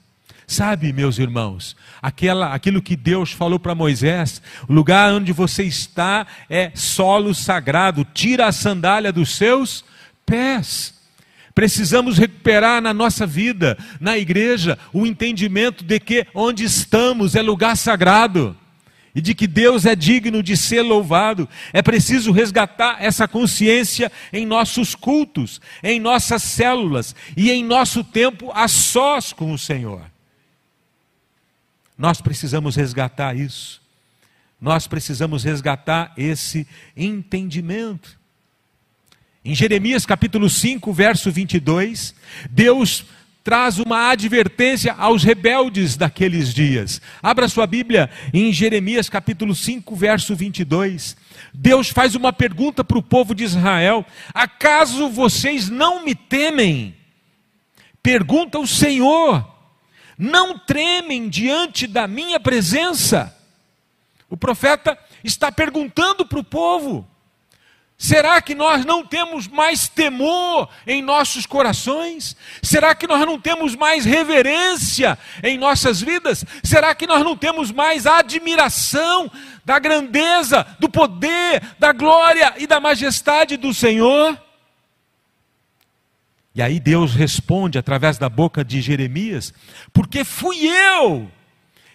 Sabe, 0.50 0.94
meus 0.94 1.20
irmãos, 1.20 1.76
aquela, 2.02 2.54
aquilo 2.54 2.82
que 2.82 2.96
Deus 2.96 3.34
falou 3.34 3.60
para 3.60 3.76
Moisés, 3.76 4.42
o 4.66 4.72
lugar 4.72 5.14
onde 5.14 5.34
você 5.34 5.64
está 5.64 6.26
é 6.50 6.72
solo 6.74 7.36
sagrado, 7.36 8.08
tira 8.14 8.48
a 8.48 8.52
sandália 8.54 9.12
dos 9.12 9.36
seus 9.36 9.84
pés. 10.28 10.94
Precisamos 11.56 12.20
recuperar 12.20 12.80
na 12.84 12.94
nossa 12.94 13.26
vida, 13.26 13.76
na 14.00 14.16
igreja, 14.16 14.78
o 14.94 15.08
entendimento 15.08 15.84
de 15.84 16.00
que 16.00 16.28
onde 16.36 16.64
estamos 16.64 17.34
é 17.34 17.42
lugar 17.42 17.76
sagrado 17.76 18.56
e 19.16 19.22
de 19.22 19.34
que 19.34 19.48
Deus 19.48 19.88
é 19.88 19.96
digno 19.96 20.44
de 20.44 20.56
ser 20.56 20.84
louvado. 20.84 21.50
É 21.74 21.82
preciso 21.82 22.32
resgatar 22.32 22.98
essa 23.00 23.28
consciência 23.28 24.12
em 24.32 24.46
nossos 24.46 24.94
cultos, 24.94 25.60
em 25.82 26.00
nossas 26.00 26.44
células 26.44 27.16
e 27.36 27.50
em 27.50 27.64
nosso 27.64 28.04
tempo 28.04 28.52
a 28.54 28.68
sós 28.68 29.34
com 29.34 29.52
o 29.52 29.58
Senhor. 29.58 30.04
Nós 31.98 32.22
precisamos 32.22 32.76
resgatar 32.76 33.36
isso. 33.36 33.82
Nós 34.62 34.86
precisamos 34.86 35.44
resgatar 35.44 36.14
esse 36.16 36.68
entendimento. 36.96 38.17
Em 39.48 39.56
Jeremias 39.56 40.06
capítulo 40.06 40.50
5, 40.50 40.92
verso 40.92 41.32
22, 41.32 42.14
Deus 42.50 43.06
traz 43.46 43.80
uma 43.80 44.10
advertência 44.10 44.94
aos 44.98 45.24
rebeldes 45.24 45.96
daqueles 45.96 46.54
dias. 46.54 47.02
Abra 47.24 47.48
sua 47.48 47.66
Bíblia 47.66 48.10
em 48.34 48.52
Jeremias 48.52 49.08
capítulo 49.08 49.56
5, 49.56 49.96
verso 49.96 50.36
22. 50.36 51.16
Deus 51.54 51.88
faz 51.88 52.14
uma 52.14 52.34
pergunta 52.34 52.84
para 52.84 52.98
o 52.98 53.02
povo 53.02 53.34
de 53.34 53.46
Israel: 53.46 54.06
Acaso 54.34 55.08
vocês 55.08 55.70
não 55.70 56.04
me 56.04 56.14
temem? 56.14 56.94
Pergunta 58.04 58.60
o 58.60 58.68
Senhor: 58.68 59.50
Não 60.18 60.60
tremem 60.60 61.30
diante 61.30 61.88
da 61.88 62.06
minha 62.06 62.38
presença? 62.38 63.34
O 64.30 64.36
profeta 64.36 65.00
está 65.24 65.50
perguntando 65.54 66.26
para 66.26 66.40
o 66.40 66.44
povo. 66.44 67.08
Será 67.98 68.40
que 68.40 68.54
nós 68.54 68.86
não 68.86 69.04
temos 69.04 69.48
mais 69.48 69.88
temor 69.88 70.70
em 70.86 71.02
nossos 71.02 71.48
corações? 71.48 72.38
Será 72.62 72.94
que 72.94 73.08
nós 73.08 73.26
não 73.26 73.40
temos 73.40 73.76
mais 73.76 74.06
reverência 74.06 75.18
em 75.44 75.58
nossas 75.58 76.00
vidas? 76.00 76.46
Será 76.64 76.94
que 76.94 77.08
nós 77.08 77.24
não 77.24 77.36
temos 77.36 77.72
mais 77.72 78.06
admiração 78.06 79.32
da 79.66 79.80
grandeza, 79.80 80.64
do 80.80 80.88
poder, 80.88 81.60
da 81.80 81.92
glória 81.92 82.54
e 82.58 82.68
da 82.68 82.80
majestade 82.80 83.58
do 83.58 83.74
Senhor? 83.74 84.40
E 86.54 86.62
aí 86.62 86.80
Deus 86.80 87.16
responde 87.16 87.80
através 87.80 88.20
da 88.20 88.30
boca 88.30 88.64
de 88.64 88.80
Jeremias: 88.80 89.52
Porque 89.92 90.24
fui 90.24 90.68
eu 90.68 91.32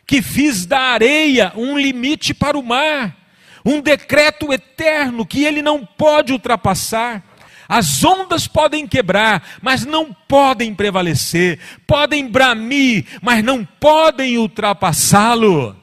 que 0.04 0.20
fiz 0.20 0.66
da 0.66 0.80
areia 0.80 1.52
um 1.54 1.78
limite 1.78 2.34
para 2.34 2.58
o 2.58 2.62
mar 2.62 3.21
um 3.64 3.80
decreto 3.80 4.52
eterno 4.52 5.26
que 5.26 5.44
ele 5.44 5.62
não 5.62 5.84
pode 5.84 6.32
ultrapassar. 6.32 7.22
As 7.68 8.04
ondas 8.04 8.46
podem 8.46 8.86
quebrar, 8.86 9.58
mas 9.62 9.86
não 9.86 10.12
podem 10.12 10.74
prevalecer, 10.74 11.58
podem 11.86 12.28
bramir, 12.28 13.06
mas 13.22 13.42
não 13.42 13.64
podem 13.64 14.36
ultrapassá-lo. 14.36 15.76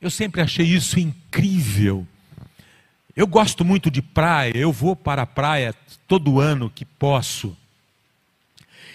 Eu 0.00 0.10
sempre 0.10 0.40
achei 0.40 0.64
isso 0.64 0.98
incrível. 0.98 2.06
Eu 3.14 3.26
gosto 3.26 3.64
muito 3.64 3.90
de 3.90 4.00
praia, 4.00 4.56
eu 4.56 4.70
vou 4.70 4.94
para 4.94 5.22
a 5.22 5.26
praia 5.26 5.74
todo 6.06 6.38
ano 6.40 6.70
que 6.70 6.84
posso. 6.84 7.56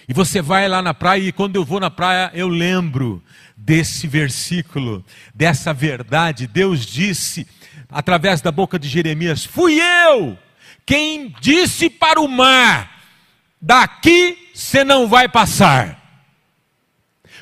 E 0.08 0.12
você 0.12 0.42
vai 0.42 0.68
lá 0.68 0.82
na 0.82 0.92
praia, 0.92 1.22
e 1.22 1.32
quando 1.32 1.56
eu 1.56 1.64
vou 1.64 1.78
na 1.78 1.90
praia, 1.90 2.30
eu 2.34 2.48
lembro 2.48 3.22
desse 3.56 4.06
versículo, 4.06 5.04
dessa 5.34 5.72
verdade. 5.72 6.46
Deus 6.46 6.84
disse, 6.84 7.46
através 7.88 8.40
da 8.40 8.50
boca 8.50 8.78
de 8.78 8.88
Jeremias: 8.88 9.44
Fui 9.44 9.80
eu 9.80 10.36
quem 10.84 11.34
disse 11.40 11.88
para 11.88 12.20
o 12.20 12.28
mar: 12.28 13.02
Daqui 13.60 14.50
você 14.52 14.82
não 14.82 15.06
vai 15.06 15.28
passar. 15.28 16.00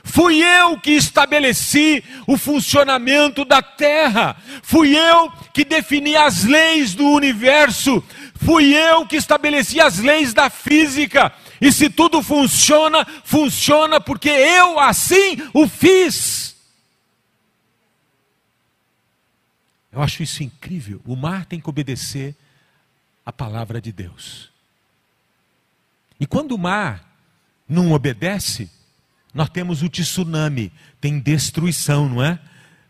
Fui 0.02 0.42
eu 0.42 0.78
que 0.78 0.92
estabeleci 0.92 2.02
o 2.26 2.36
funcionamento 2.36 3.44
da 3.44 3.60
terra. 3.62 4.36
Fui 4.62 4.96
eu 4.96 5.30
que 5.52 5.64
defini 5.64 6.16
as 6.16 6.44
leis 6.44 6.94
do 6.94 7.06
universo. 7.06 8.02
Fui 8.42 8.74
eu 8.74 9.06
que 9.06 9.16
estabeleci 9.16 9.80
as 9.80 9.98
leis 9.98 10.32
da 10.32 10.48
física. 10.48 11.32
E 11.60 11.70
se 11.70 11.90
tudo 11.90 12.22
funciona, 12.22 13.04
funciona 13.22 14.00
porque 14.00 14.30
eu 14.30 14.78
assim 14.78 15.36
o 15.52 15.68
fiz. 15.68 16.56
Eu 19.92 20.00
acho 20.00 20.22
isso 20.22 20.42
incrível. 20.42 21.02
O 21.04 21.14
mar 21.14 21.44
tem 21.44 21.60
que 21.60 21.68
obedecer 21.68 22.34
a 23.26 23.32
palavra 23.32 23.80
de 23.80 23.92
Deus. 23.92 24.50
E 26.18 26.26
quando 26.26 26.52
o 26.52 26.58
mar 26.58 27.04
não 27.68 27.92
obedece, 27.92 28.70
nós 29.34 29.50
temos 29.50 29.82
o 29.82 29.88
tsunami, 29.88 30.72
tem 31.00 31.18
destruição, 31.18 32.08
não 32.08 32.22
é? 32.22 32.38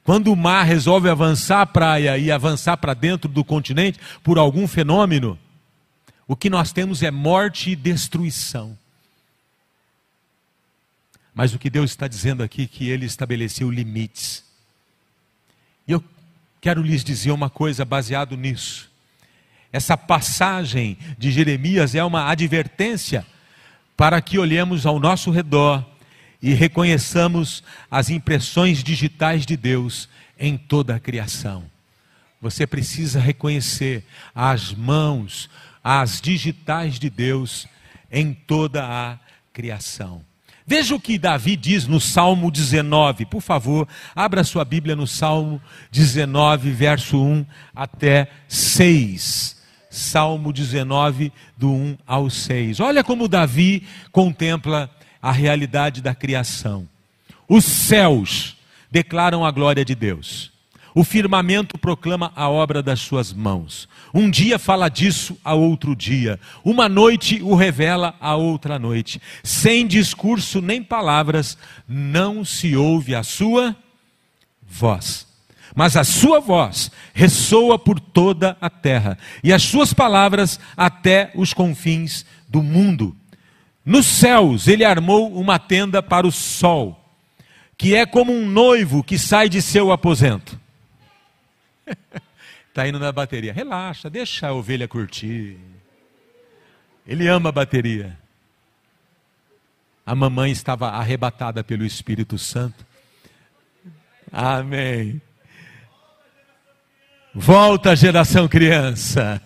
Quando 0.04 0.32
o 0.32 0.36
mar 0.36 0.64
resolve 0.64 1.08
avançar 1.08 1.60
a 1.60 1.66
praia 1.66 2.16
e 2.18 2.30
avançar 2.30 2.76
para 2.76 2.94
dentro 2.94 3.28
do 3.28 3.44
continente 3.44 3.98
por 4.22 4.38
algum 4.38 4.66
fenômeno, 4.66 5.38
o 6.26 6.34
que 6.34 6.48
nós 6.48 6.72
temos 6.72 7.02
é 7.02 7.10
morte 7.10 7.70
e 7.70 7.76
destruição. 7.76 8.78
Mas 11.34 11.54
o 11.54 11.58
que 11.58 11.70
Deus 11.70 11.90
está 11.90 12.08
dizendo 12.08 12.42
aqui 12.42 12.62
é 12.62 12.66
que 12.66 12.88
Ele 12.88 13.06
estabeleceu 13.06 13.70
limites. 13.70 14.44
E 15.86 15.92
eu 15.92 16.02
quero 16.60 16.82
lhes 16.82 17.02
dizer 17.02 17.30
uma 17.30 17.50
coisa 17.50 17.84
baseado 17.84 18.36
nisso. 18.36 18.90
Essa 19.72 19.96
passagem 19.96 20.98
de 21.16 21.30
Jeremias 21.30 21.94
é 21.94 22.02
uma 22.02 22.28
advertência 22.28 23.24
para 23.96 24.20
que 24.20 24.38
olhemos 24.38 24.86
ao 24.86 24.98
nosso 24.98 25.30
redor 25.30 25.84
e 26.42 26.54
reconheçamos 26.54 27.62
as 27.90 28.10
impressões 28.10 28.82
digitais 28.82 29.44
de 29.44 29.56
Deus 29.56 30.08
em 30.38 30.56
toda 30.56 30.94
a 30.94 31.00
criação. 31.00 31.64
Você 32.40 32.66
precisa 32.66 33.20
reconhecer 33.20 34.04
as 34.34 34.72
mãos, 34.72 35.50
as 35.84 36.20
digitais 36.20 36.98
de 36.98 37.10
Deus 37.10 37.66
em 38.10 38.32
toda 38.32 38.84
a 38.84 39.18
criação. 39.52 40.22
Veja 40.66 40.94
o 40.94 41.00
que 41.00 41.18
Davi 41.18 41.56
diz 41.56 41.86
no 41.86 42.00
Salmo 42.00 42.50
19, 42.50 43.26
por 43.26 43.42
favor, 43.42 43.88
abra 44.14 44.44
sua 44.44 44.64
Bíblia 44.64 44.94
no 44.94 45.06
Salmo 45.06 45.60
19, 45.90 46.70
verso 46.70 47.20
1 47.20 47.44
até 47.74 48.28
6. 48.48 49.60
Salmo 49.90 50.52
19, 50.52 51.32
do 51.58 51.72
1 51.72 51.98
ao 52.06 52.30
6. 52.30 52.78
Olha 52.78 53.02
como 53.02 53.26
Davi 53.26 53.84
contempla 54.12 54.88
a 55.22 55.32
realidade 55.32 56.00
da 56.00 56.14
criação. 56.14 56.88
Os 57.48 57.64
céus 57.64 58.56
declaram 58.90 59.44
a 59.44 59.50
glória 59.50 59.84
de 59.84 59.94
Deus. 59.94 60.50
O 60.94 61.04
firmamento 61.04 61.78
proclama 61.78 62.32
a 62.34 62.48
obra 62.48 62.82
das 62.82 63.00
suas 63.00 63.32
mãos. 63.32 63.88
Um 64.12 64.28
dia 64.28 64.58
fala 64.58 64.88
disso 64.88 65.38
a 65.44 65.54
outro 65.54 65.94
dia. 65.94 66.38
Uma 66.64 66.88
noite 66.88 67.40
o 67.42 67.54
revela 67.54 68.14
a 68.20 68.34
outra 68.34 68.78
noite. 68.78 69.20
Sem 69.44 69.86
discurso 69.86 70.60
nem 70.60 70.82
palavras, 70.82 71.56
não 71.88 72.44
se 72.44 72.74
ouve 72.74 73.14
a 73.14 73.22
sua 73.22 73.76
voz. 74.66 75.26
Mas 75.74 75.96
a 75.96 76.02
sua 76.02 76.40
voz 76.40 76.90
ressoa 77.14 77.78
por 77.78 78.00
toda 78.00 78.56
a 78.60 78.68
terra, 78.68 79.16
e 79.42 79.52
as 79.52 79.62
suas 79.62 79.94
palavras 79.94 80.58
até 80.76 81.30
os 81.34 81.54
confins 81.54 82.26
do 82.48 82.60
mundo. 82.62 83.16
Nos 83.90 84.06
céus 84.06 84.68
ele 84.68 84.84
armou 84.84 85.36
uma 85.36 85.58
tenda 85.58 86.00
para 86.00 86.24
o 86.24 86.30
sol, 86.30 86.96
que 87.76 87.92
é 87.92 88.06
como 88.06 88.32
um 88.32 88.46
noivo 88.46 89.02
que 89.02 89.18
sai 89.18 89.48
de 89.48 89.60
seu 89.60 89.90
aposento. 89.90 90.60
Está 92.68 92.86
indo 92.86 93.00
na 93.00 93.10
bateria. 93.10 93.52
Relaxa, 93.52 94.08
deixa 94.08 94.46
a 94.46 94.52
ovelha 94.52 94.86
curtir. 94.86 95.58
Ele 97.04 97.26
ama 97.26 97.48
a 97.48 97.52
bateria. 97.52 98.16
A 100.06 100.14
mamãe 100.14 100.52
estava 100.52 100.90
arrebatada 100.90 101.64
pelo 101.64 101.84
Espírito 101.84 102.38
Santo. 102.38 102.86
Amém. 104.30 105.20
Volta 107.34 107.96
geração 107.96 108.46
criança. 108.46 109.42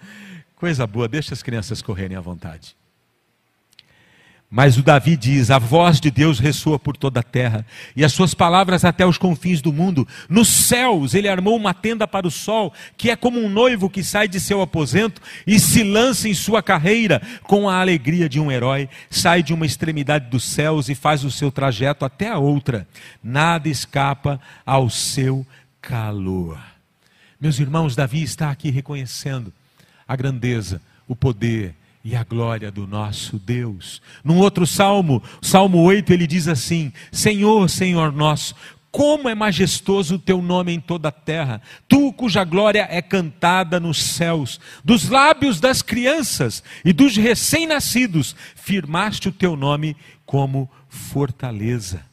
Coisa 0.56 0.86
boa, 0.86 1.06
deixa 1.06 1.34
as 1.34 1.42
crianças 1.42 1.82
correrem 1.82 2.16
à 2.16 2.20
vontade. 2.22 2.74
Mas 4.54 4.76
o 4.76 4.82
Davi 4.82 5.16
diz: 5.16 5.50
A 5.50 5.58
voz 5.58 5.98
de 5.98 6.10
Deus 6.10 6.38
ressoa 6.38 6.78
por 6.78 6.94
toda 6.94 7.20
a 7.20 7.22
terra, 7.22 7.64
e 7.96 8.04
as 8.04 8.12
suas 8.12 8.34
palavras 8.34 8.84
até 8.84 9.06
os 9.06 9.16
confins 9.16 9.62
do 9.62 9.72
mundo. 9.72 10.06
Nos 10.28 10.48
céus 10.48 11.14
ele 11.14 11.26
armou 11.26 11.56
uma 11.56 11.72
tenda 11.72 12.06
para 12.06 12.26
o 12.26 12.30
sol, 12.30 12.70
que 12.94 13.08
é 13.08 13.16
como 13.16 13.40
um 13.40 13.48
noivo 13.48 13.88
que 13.88 14.04
sai 14.04 14.28
de 14.28 14.38
seu 14.38 14.60
aposento 14.60 15.22
e 15.46 15.58
se 15.58 15.82
lança 15.82 16.28
em 16.28 16.34
sua 16.34 16.62
carreira 16.62 17.22
com 17.44 17.66
a 17.66 17.80
alegria 17.80 18.28
de 18.28 18.38
um 18.38 18.52
herói. 18.52 18.90
Sai 19.08 19.42
de 19.42 19.54
uma 19.54 19.64
extremidade 19.64 20.28
dos 20.28 20.44
céus 20.44 20.90
e 20.90 20.94
faz 20.94 21.24
o 21.24 21.30
seu 21.30 21.50
trajeto 21.50 22.04
até 22.04 22.28
a 22.28 22.36
outra. 22.36 22.86
Nada 23.24 23.70
escapa 23.70 24.38
ao 24.66 24.90
seu 24.90 25.46
calor. 25.80 26.60
Meus 27.40 27.58
irmãos, 27.58 27.96
Davi 27.96 28.22
está 28.22 28.50
aqui 28.50 28.70
reconhecendo 28.70 29.50
a 30.06 30.14
grandeza, 30.14 30.78
o 31.08 31.16
poder, 31.16 31.74
e 32.04 32.16
a 32.16 32.24
glória 32.24 32.70
do 32.70 32.86
nosso 32.86 33.38
Deus. 33.38 34.02
Num 34.24 34.38
outro 34.38 34.66
salmo, 34.66 35.22
Salmo 35.40 35.78
8, 35.82 36.12
ele 36.12 36.26
diz 36.26 36.48
assim: 36.48 36.92
Senhor, 37.10 37.68
Senhor 37.68 38.12
nosso, 38.12 38.54
como 38.92 39.28
é 39.28 39.34
majestoso 39.34 40.16
o 40.16 40.18
teu 40.18 40.42
nome 40.42 40.72
em 40.72 40.78
toda 40.78 41.08
a 41.08 41.12
terra, 41.12 41.62
tu 41.88 42.12
cuja 42.12 42.44
glória 42.44 42.86
é 42.90 43.00
cantada 43.00 43.80
nos 43.80 44.02
céus, 44.02 44.60
dos 44.84 45.08
lábios 45.08 45.58
das 45.58 45.80
crianças 45.80 46.62
e 46.84 46.92
dos 46.92 47.16
recém-nascidos, 47.16 48.36
firmaste 48.54 49.30
o 49.30 49.32
teu 49.32 49.56
nome 49.56 49.96
como 50.26 50.70
fortaleza. 50.88 52.11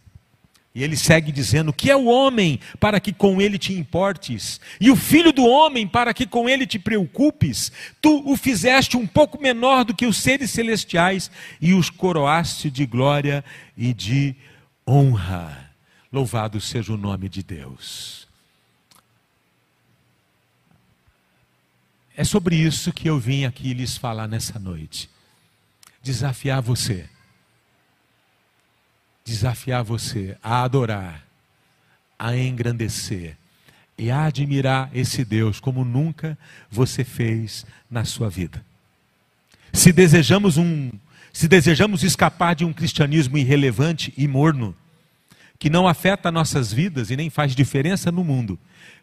E 0.80 0.84
ele 0.84 0.96
segue 0.96 1.30
dizendo: 1.30 1.74
Que 1.74 1.92
é 1.92 1.96
o 1.96 2.06
homem 2.06 2.58
para 2.80 3.02
que 3.02 3.12
com 3.12 3.42
ele 3.42 3.58
te 3.58 3.74
importes, 3.74 4.62
e 4.80 4.90
o 4.90 4.96
filho 4.96 5.34
do 5.34 5.46
homem 5.46 5.86
para 5.86 6.14
que 6.14 6.26
com 6.26 6.48
ele 6.48 6.66
te 6.66 6.80
preocupes? 6.80 7.70
Tu 8.02 8.24
o 8.26 8.38
fizeste 8.38 8.96
um 8.96 9.06
pouco 9.06 9.42
menor 9.42 9.84
do 9.84 9.94
que 9.94 10.06
os 10.06 10.16
seres 10.16 10.52
celestiais 10.52 11.30
e 11.60 11.74
os 11.74 11.90
coroaste 11.90 12.72
de 12.72 12.86
glória 12.86 13.44
e 13.76 13.94
de 13.94 14.34
honra. 14.88 15.70
Louvado 16.14 16.62
seja 16.62 16.94
o 16.94 16.98
nome 16.98 17.28
de 17.28 17.44
Deus. 17.44 18.26
É 22.16 22.24
sobre 22.24 22.56
isso 22.56 22.94
que 22.94 23.10
eu 23.10 23.20
vim 23.20 23.44
aqui 23.44 23.74
lhes 23.74 23.98
falar 23.98 24.30
nessa 24.30 24.58
noite. 24.58 25.10
Desafiar 26.02 26.62
você 26.62 27.10
desafiar 29.30 29.84
você 29.84 30.36
a 30.44 30.64
adorar, 30.64 31.24
a 32.18 32.36
engrandecer 32.36 33.38
e 33.98 34.10
a 34.10 34.26
admirar 34.26 34.90
esse 34.94 35.24
Deus 35.24 35.60
como 35.60 35.86
nunca 35.86 36.38
você 36.70 37.04
fez 37.04 37.66
na 37.90 38.04
sua 38.06 38.30
vida. 38.30 38.66
Se 39.72 39.92
desejamos 39.92 40.58
um, 40.58 40.92
se 41.32 41.48
desejamos 41.48 42.04
escapar 42.04 42.56
de 42.56 42.66
um 42.66 42.74
cristianismo 42.74 43.38
irrelevante 43.38 44.12
e 44.18 44.28
morno, 44.28 44.76
que 45.60 45.70
não 45.70 45.88
afeta 45.88 46.32
nossas 46.32 46.74
vidas 46.74 47.12
e 47.12 47.16
nem 47.16 47.30
faz 47.30 47.54
diferença 47.54 48.12
no 48.12 48.24
mundo, 48.24 48.58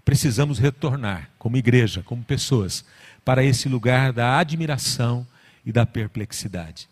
precisamos 0.04 0.58
retornar 0.58 1.30
como 1.38 1.56
igreja, 1.56 2.02
como 2.02 2.24
pessoas, 2.24 2.84
para 3.24 3.44
esse 3.44 3.68
lugar 3.68 4.12
da 4.12 4.38
admiração 4.38 5.26
e 5.64 5.70
da 5.70 5.86
perplexidade 5.86 6.88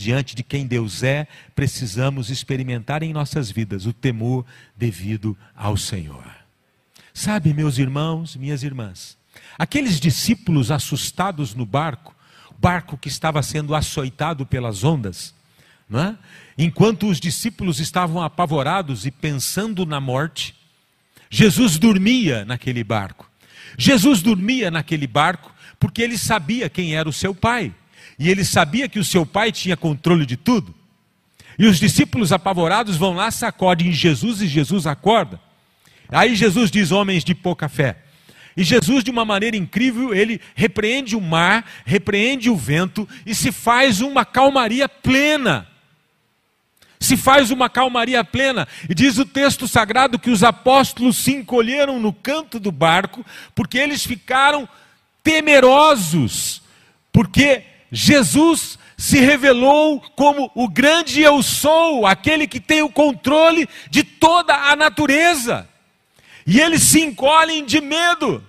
diante 0.00 0.34
de 0.34 0.42
quem 0.42 0.66
Deus 0.66 1.02
é, 1.02 1.28
precisamos 1.54 2.30
experimentar 2.30 3.02
em 3.02 3.12
nossas 3.12 3.50
vidas 3.50 3.84
o 3.84 3.92
temor 3.92 4.46
devido 4.74 5.36
ao 5.54 5.76
Senhor. 5.76 6.24
Sabe, 7.12 7.52
meus 7.52 7.76
irmãos, 7.76 8.34
minhas 8.34 8.62
irmãs, 8.62 9.16
aqueles 9.58 10.00
discípulos 10.00 10.70
assustados 10.70 11.54
no 11.54 11.66
barco, 11.66 12.14
barco 12.58 12.96
que 12.96 13.08
estava 13.08 13.42
sendo 13.42 13.74
açoitado 13.74 14.46
pelas 14.46 14.84
ondas, 14.84 15.34
não 15.88 16.00
é? 16.00 16.18
enquanto 16.56 17.08
os 17.08 17.20
discípulos 17.20 17.78
estavam 17.78 18.22
apavorados 18.22 19.04
e 19.04 19.10
pensando 19.10 19.84
na 19.84 20.00
morte, 20.00 20.54
Jesus 21.28 21.78
dormia 21.78 22.44
naquele 22.44 22.82
barco. 22.82 23.30
Jesus 23.76 24.22
dormia 24.22 24.70
naquele 24.70 25.06
barco 25.06 25.52
porque 25.78 26.00
ele 26.02 26.16
sabia 26.16 26.68
quem 26.70 26.94
era 26.94 27.08
o 27.08 27.12
seu 27.12 27.34
pai 27.34 27.74
e 28.20 28.28
ele 28.28 28.44
sabia 28.44 28.86
que 28.86 28.98
o 28.98 29.04
seu 29.04 29.24
pai 29.24 29.50
tinha 29.50 29.78
controle 29.78 30.26
de 30.26 30.36
tudo. 30.36 30.74
E 31.58 31.64
os 31.64 31.80
discípulos 31.80 32.32
apavorados 32.32 32.98
vão 32.98 33.14
lá, 33.14 33.30
sacodem 33.30 33.90
Jesus 33.92 34.42
e 34.42 34.46
Jesus 34.46 34.86
acorda. 34.86 35.40
Aí 36.10 36.36
Jesus 36.36 36.70
diz: 36.70 36.92
Homens 36.92 37.24
de 37.24 37.34
pouca 37.34 37.66
fé. 37.66 37.96
E 38.54 38.62
Jesus, 38.62 39.02
de 39.02 39.10
uma 39.10 39.24
maneira 39.24 39.56
incrível, 39.56 40.14
ele 40.14 40.38
repreende 40.54 41.16
o 41.16 41.20
mar, 41.20 41.64
repreende 41.86 42.50
o 42.50 42.56
vento 42.56 43.08
e 43.24 43.34
se 43.34 43.50
faz 43.50 44.02
uma 44.02 44.22
calmaria 44.22 44.86
plena. 44.86 45.66
Se 46.98 47.16
faz 47.16 47.50
uma 47.50 47.70
calmaria 47.70 48.22
plena. 48.22 48.68
E 48.86 48.94
diz 48.94 49.16
o 49.16 49.24
texto 49.24 49.66
sagrado 49.66 50.18
que 50.18 50.28
os 50.28 50.42
apóstolos 50.42 51.16
se 51.16 51.32
encolheram 51.32 51.98
no 51.98 52.12
canto 52.12 52.60
do 52.60 52.70
barco, 52.70 53.24
porque 53.54 53.78
eles 53.78 54.04
ficaram 54.04 54.68
temerosos, 55.22 56.60
porque 57.10 57.64
Jesus 57.90 58.78
se 58.96 59.18
revelou 59.18 60.00
como 60.14 60.50
o 60.54 60.68
grande 60.68 61.22
eu 61.22 61.42
sou, 61.42 62.06
aquele 62.06 62.46
que 62.46 62.60
tem 62.60 62.82
o 62.82 62.90
controle 62.90 63.68
de 63.88 64.04
toda 64.04 64.54
a 64.54 64.76
natureza. 64.76 65.68
E 66.46 66.60
eles 66.60 66.82
se 66.82 67.00
encolhem 67.00 67.64
de 67.64 67.80
medo, 67.80 68.44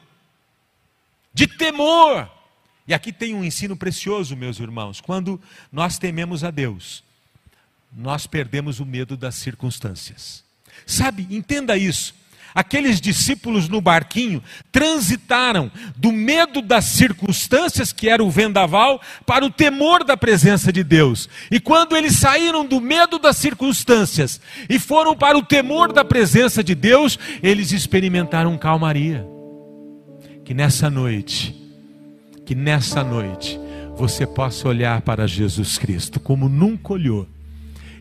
de 1.33 1.47
temor. 1.47 2.29
E 2.87 2.93
aqui 2.93 3.13
tem 3.13 3.33
um 3.33 3.43
ensino 3.43 3.75
precioso, 3.75 4.35
meus 4.35 4.59
irmãos. 4.59 4.99
Quando 4.99 5.41
nós 5.71 5.97
tememos 5.97 6.43
a 6.43 6.51
Deus, 6.51 7.03
nós 7.91 8.27
perdemos 8.27 8.79
o 8.79 8.85
medo 8.85 9.15
das 9.15 9.35
circunstâncias. 9.35 10.43
Sabe, 10.85 11.27
entenda 11.29 11.77
isso. 11.77 12.13
Aqueles 12.53 12.99
discípulos 12.99 13.69
no 13.69 13.79
barquinho 13.79 14.43
transitaram 14.71 15.71
do 15.95 16.11
medo 16.11 16.61
das 16.61 16.85
circunstâncias, 16.85 17.93
que 17.93 18.09
era 18.09 18.23
o 18.23 18.29
vendaval, 18.29 19.01
para 19.25 19.45
o 19.45 19.49
temor 19.49 20.03
da 20.03 20.17
presença 20.17 20.71
de 20.71 20.83
Deus. 20.83 21.29
E 21.49 21.59
quando 21.59 21.95
eles 21.95 22.17
saíram 22.17 22.65
do 22.65 22.81
medo 22.81 23.17
das 23.17 23.37
circunstâncias 23.37 24.39
e 24.69 24.79
foram 24.79 25.15
para 25.15 25.37
o 25.37 25.43
temor 25.43 25.93
da 25.93 26.03
presença 26.03 26.63
de 26.63 26.75
Deus, 26.75 27.17
eles 27.41 27.71
experimentaram 27.71 28.57
calmaria. 28.57 29.25
Que 30.43 30.53
nessa 30.53 30.89
noite, 30.89 31.55
que 32.45 32.53
nessa 32.53 33.03
noite, 33.03 33.59
você 33.95 34.25
possa 34.25 34.67
olhar 34.67 35.01
para 35.01 35.27
Jesus 35.27 35.77
Cristo 35.77 36.19
como 36.19 36.49
nunca 36.49 36.93
olhou, 36.93 37.27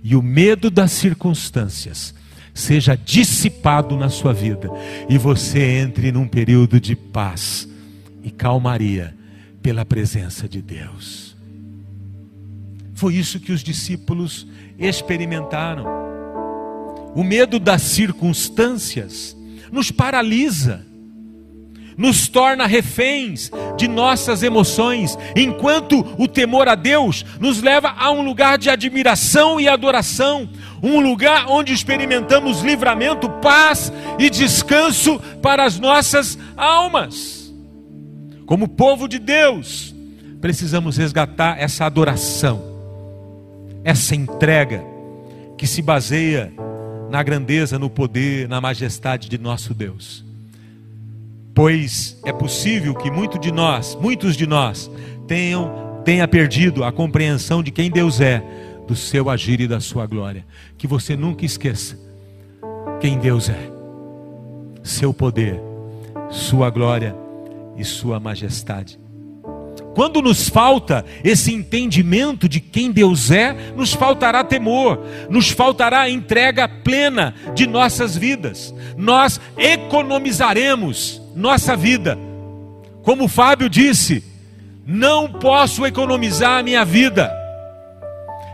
e 0.03 0.17
o 0.17 0.23
medo 0.23 0.71
das 0.71 0.93
circunstâncias 0.93 2.15
seja 2.61 2.97
dissipado 2.97 3.97
na 3.97 4.09
sua 4.09 4.33
vida 4.33 4.71
e 5.09 5.19
você 5.19 5.61
entre 5.61 6.13
num 6.13 6.29
período 6.29 6.79
de 6.79 6.95
paz 6.95 7.69
e 8.23 8.31
calmaria 8.31 9.15
pela 9.63 9.85
presença 9.85 10.49
de 10.49 10.63
Deus. 10.63 11.37
Foi 12.95 13.15
isso 13.15 13.41
que 13.41 13.51
os 13.51 13.63
discípulos 13.63 14.47
experimentaram. 14.79 15.87
O 17.15 17.25
medo 17.25 17.59
das 17.59 17.83
circunstâncias 17.83 19.37
nos 19.73 19.91
paralisa, 19.91 20.87
nos 21.97 22.29
torna 22.29 22.67
reféns 22.67 23.51
de 23.77 23.89
nossas 23.89 24.43
emoções, 24.43 25.19
enquanto 25.37 26.01
o 26.19 26.29
temor 26.29 26.69
a 26.69 26.75
Deus 26.75 27.25
nos 27.41 27.63
leva 27.63 27.95
a 27.97 28.11
um 28.11 28.23
lugar 28.23 28.59
de 28.59 28.71
admiração 28.71 29.61
e 29.61 29.69
adoração, 29.69 30.49
um 30.83 31.01
lugar 31.01 31.47
onde 31.49 31.73
experimentamos 31.73 32.63
livramento, 32.63 33.29
paz 33.29 33.93
e 34.19 34.31
descanso 34.31 35.19
para 35.43 35.65
as 35.65 35.79
nossas 35.79 36.39
almas. 36.57 37.53
Como 38.47 38.69
povo 38.69 39.07
de 39.07 39.19
Deus, 39.19 39.95
precisamos 40.41 40.97
resgatar 40.97 41.61
essa 41.61 41.85
adoração, 41.85 42.63
essa 43.85 44.15
entrega 44.15 44.85
que 45.57 45.67
se 45.67 45.83
baseia 45.83 46.53
na 47.11 47.23
grandeza, 47.23 47.79
no 47.79 47.91
poder, 47.91 48.49
na 48.49 48.61
majestade 48.61 49.29
de 49.29 49.39
nosso 49.39 49.75
Deus. 49.75 50.25
Pois 51.55 52.19
é 52.25 52.33
possível 52.33 52.95
que 52.95 53.11
muito 53.11 53.39
de 53.39 53.53
nós, 53.53 53.97
muitos 54.01 54.37
de 54.37 54.47
nós, 54.47 54.91
tenham 55.27 55.91
tenha 56.05 56.27
perdido 56.27 56.83
a 56.83 56.91
compreensão 56.91 57.63
de 57.63 57.71
quem 57.71 57.91
Deus 57.91 58.21
é, 58.21 58.43
do 58.91 58.97
seu 58.97 59.31
agir 59.31 59.61
e 59.61 59.69
da 59.69 59.79
sua 59.79 60.05
glória. 60.05 60.45
Que 60.77 60.89
você 60.89 61.15
nunca 61.17 61.45
esqueça 61.45 61.97
quem 62.99 63.21
Deus 63.21 63.49
é, 63.49 63.71
seu 64.83 65.15
poder, 65.15 65.61
sua 66.29 66.69
glória 66.71 67.15
e 67.77 67.85
sua 67.85 68.19
majestade. 68.19 68.99
Quando 69.95 70.21
nos 70.21 70.49
falta 70.49 71.05
esse 71.23 71.55
entendimento 71.55 72.49
de 72.49 72.59
quem 72.59 72.91
Deus 72.91 73.31
é, 73.31 73.55
nos 73.77 73.95
faltará 73.95 74.43
temor, 74.43 75.01
nos 75.29 75.51
faltará 75.51 76.11
entrega 76.11 76.67
plena 76.69 77.33
de 77.55 77.69
nossas 77.69 78.17
vidas. 78.17 78.75
Nós 78.97 79.41
economizaremos 79.57 81.23
nossa 81.37 81.77
vida. 81.77 82.19
Como 83.05 83.29
Fábio 83.29 83.71
disse, 83.71 84.25
não 84.85 85.31
posso 85.31 85.87
economizar 85.87 86.59
a 86.59 86.63
minha 86.65 86.85
vida. 86.85 87.40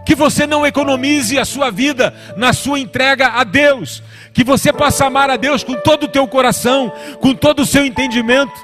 Que 0.07 0.15
você 0.15 0.47
não 0.47 0.65
economize 0.65 1.39
a 1.39 1.45
sua 1.45 1.71
vida 1.71 2.15
na 2.37 2.53
sua 2.53 2.79
entrega 2.79 3.29
a 3.29 3.45
Deus. 3.45 4.03
Que 4.33 4.45
você 4.45 4.73
possa 4.73 5.07
amar 5.07 5.29
a 5.29 5.37
Deus 5.37 5.65
com 5.65 5.75
todo 5.75 6.05
o 6.05 6.09
teu 6.09 6.27
coração, 6.29 6.93
com 7.21 7.35
todo 7.35 7.61
o 7.61 7.67
seu 7.67 7.85
entendimento, 7.85 8.55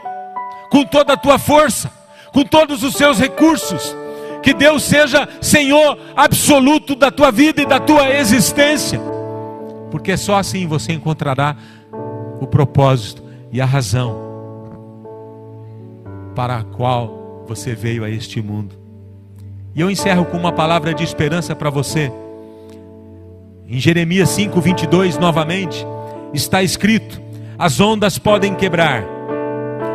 com 0.71 0.85
toda 0.85 1.15
a 1.15 1.17
tua 1.17 1.39
força 1.39 2.03
com 2.33 2.43
todos 2.43 2.83
os 2.83 2.95
seus 2.95 3.19
recursos. 3.19 3.95
Que 4.43 4.53
Deus 4.53 4.83
seja 4.83 5.29
Senhor 5.41 5.97
absoluto 6.17 6.97
da 6.97 7.11
tua 7.13 7.31
vida 7.31 7.63
e 7.63 7.67
da 7.67 7.79
tua 7.79 8.11
existência. 8.11 9.01
Porque 9.91 10.17
só 10.17 10.37
assim 10.37 10.67
você 10.67 10.93
encontrará 10.93 11.55
o 12.41 12.47
propósito 12.47 13.23
e 13.53 13.61
a 13.61 13.67
razão 13.67 14.33
para 16.35 16.57
a 16.57 16.65
qual 16.65 17.45
você 17.47 17.75
veio 17.75 18.03
a 18.03 18.11
este 18.11 18.43
mundo. 18.43 18.82
E 19.75 19.81
eu 19.81 19.91
encerro 19.91 20.25
com 20.27 20.37
uma 20.37 20.53
palavra 20.53 20.93
de 20.93 21.03
esperança 21.03 21.55
para 21.55 21.71
você. 21.71 22.13
Em 23.67 23.79
Jeremias 23.79 24.29
5, 24.31 24.61
22, 24.61 25.19
novamente, 25.19 25.87
está 26.35 26.63
escrito: 26.63 27.21
As 27.59 27.81
ondas 27.81 28.19
podem 28.19 28.55
quebrar, 28.55 29.05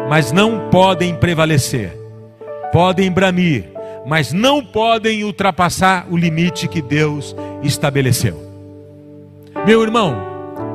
mas 0.09 0.31
não 0.31 0.69
podem 0.69 1.15
prevalecer 1.15 2.07
podem 2.71 3.11
bramir, 3.11 3.65
mas 4.05 4.31
não 4.31 4.63
podem 4.63 5.23
ultrapassar 5.23 6.05
o 6.09 6.17
limite 6.17 6.67
que 6.67 6.81
Deus 6.81 7.35
estabeleceu. 7.63 8.39
Meu 9.65 9.81
irmão, 9.81 10.15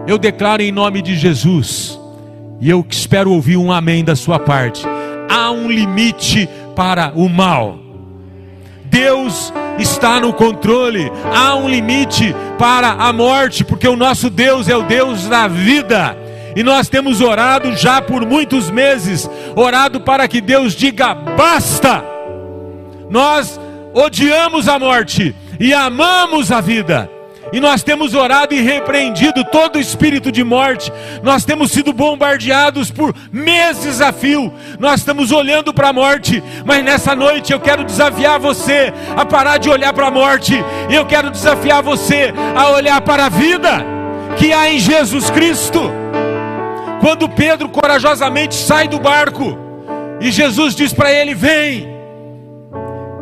eu 0.06 0.18
declaro 0.18 0.62
em 0.62 0.72
nome 0.72 1.00
de 1.00 1.16
Jesus, 1.16 1.98
e 2.60 2.68
eu 2.68 2.84
espero 2.88 3.32
ouvir 3.32 3.56
um 3.56 3.72
amém 3.72 4.04
da 4.04 4.16
sua 4.16 4.38
parte. 4.38 4.84
Há 5.30 5.50
um 5.50 5.70
limite 5.70 6.48
para 6.74 7.12
o 7.14 7.28
mal. 7.28 7.78
Deus 8.92 9.50
está 9.78 10.20
no 10.20 10.34
controle. 10.34 11.10
Há 11.34 11.56
um 11.56 11.66
limite 11.66 12.36
para 12.58 12.90
a 12.90 13.10
morte, 13.10 13.64
porque 13.64 13.88
o 13.88 13.96
nosso 13.96 14.28
Deus 14.28 14.68
é 14.68 14.76
o 14.76 14.82
Deus 14.82 15.26
da 15.26 15.48
vida. 15.48 16.14
E 16.54 16.62
nós 16.62 16.90
temos 16.90 17.22
orado 17.22 17.74
já 17.74 18.02
por 18.02 18.26
muitos 18.26 18.70
meses, 18.70 19.28
orado 19.56 20.02
para 20.02 20.28
que 20.28 20.42
Deus 20.42 20.74
diga 20.74 21.14
basta. 21.14 22.04
Nós 23.08 23.58
odiamos 23.94 24.68
a 24.68 24.78
morte 24.78 25.34
e 25.58 25.72
amamos 25.72 26.52
a 26.52 26.60
vida. 26.60 27.10
E 27.52 27.60
nós 27.60 27.82
temos 27.82 28.14
orado 28.14 28.54
e 28.54 28.60
repreendido 28.60 29.44
todo 29.44 29.78
espírito 29.78 30.32
de 30.32 30.42
morte. 30.42 30.90
Nós 31.22 31.44
temos 31.44 31.70
sido 31.70 31.92
bombardeados 31.92 32.90
por 32.90 33.14
meses 33.30 34.00
a 34.00 34.10
fio. 34.10 34.52
Nós 34.78 35.00
estamos 35.00 35.30
olhando 35.30 35.72
para 35.74 35.88
a 35.88 35.92
morte. 35.92 36.42
Mas 36.64 36.82
nessa 36.82 37.14
noite 37.14 37.52
eu 37.52 37.60
quero 37.60 37.84
desafiar 37.84 38.40
você 38.40 38.92
a 39.14 39.26
parar 39.26 39.58
de 39.58 39.68
olhar 39.68 39.92
para 39.92 40.06
a 40.06 40.10
morte. 40.10 40.54
Eu 40.90 41.04
quero 41.04 41.30
desafiar 41.30 41.82
você 41.82 42.32
a 42.56 42.70
olhar 42.70 43.00
para 43.02 43.26
a 43.26 43.28
vida 43.28 43.84
que 44.38 44.52
há 44.52 44.72
em 44.72 44.78
Jesus 44.78 45.28
Cristo. 45.30 45.90
Quando 47.00 47.28
Pedro 47.28 47.68
corajosamente 47.68 48.54
sai 48.54 48.88
do 48.88 48.98
barco 48.98 49.58
e 50.20 50.30
Jesus 50.30 50.74
diz 50.74 50.92
para 50.92 51.12
ele: 51.12 51.34
Vem. 51.34 51.92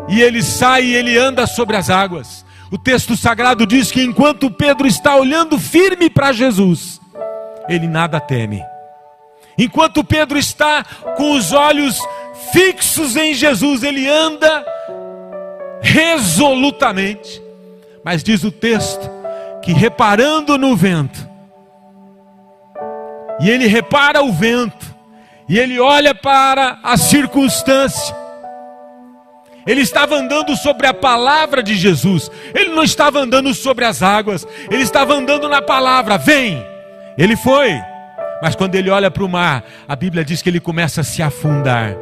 E 0.09 0.21
ele 0.21 0.43
sai 0.43 0.85
e 0.85 0.95
ele 0.95 1.17
anda 1.17 1.47
sobre 1.47 1.77
as 1.77 1.89
águas. 1.89 2.45
O 2.71 2.79
texto 2.79 3.17
sagrado 3.17 3.67
diz 3.67 3.91
que 3.91 4.03
enquanto 4.03 4.51
Pedro 4.51 4.87
está 4.87 5.17
olhando 5.17 5.59
firme 5.59 6.09
para 6.09 6.33
Jesus, 6.33 7.01
ele 7.69 7.89
nada 7.89 8.21
teme. 8.21 8.63
Enquanto 9.59 10.05
Pedro 10.05 10.39
está 10.39 10.85
com 11.17 11.33
os 11.33 11.53
olhos 11.53 11.99
fixos 12.53 13.17
em 13.17 13.35
Jesus, 13.35 13.83
ele 13.83 14.09
anda 14.09 14.65
resolutamente. 15.83 17.43
Mas 18.05 18.23
diz 18.23 18.45
o 18.45 18.53
texto 18.53 19.11
que 19.63 19.73
reparando 19.73 20.57
no 20.57 20.75
vento, 20.77 21.29
e 23.41 23.51
ele 23.51 23.67
repara 23.67 24.23
o 24.23 24.33
vento, 24.33 24.95
e 25.49 25.59
ele 25.59 25.79
olha 25.81 26.15
para 26.15 26.79
a 26.83 26.97
circunstância. 26.97 28.15
Ele 29.67 29.81
estava 29.83 30.17
andando 30.17 30.57
sobre 30.57 30.87
a 30.87 30.95
palavra 30.95 31.63
de 31.63 31.75
Jesus, 31.75 32.31
ele 32.55 32.71
não 32.71 32.83
estava 32.83 33.21
andando 33.21 33.53
sobre 33.55 33.85
as 33.85 34.03
águas, 34.03 34.47
ele 34.71 34.83
estava 34.83 35.15
andando 35.15 35.49
na 35.49 35.61
palavra. 35.61 36.17
Vem! 36.17 36.65
Ele 37.19 37.37
foi, 37.37 37.79
mas 38.43 38.55
quando 38.55 38.75
ele 38.75 38.89
olha 38.89 39.11
para 39.11 39.25
o 39.25 39.29
mar, 39.29 39.65
a 39.87 39.95
Bíblia 39.95 40.25
diz 40.25 40.41
que 40.41 40.49
ele 40.49 40.61
começa 40.61 41.03
a 41.03 41.05
se 41.05 41.23
afundar. 41.23 41.95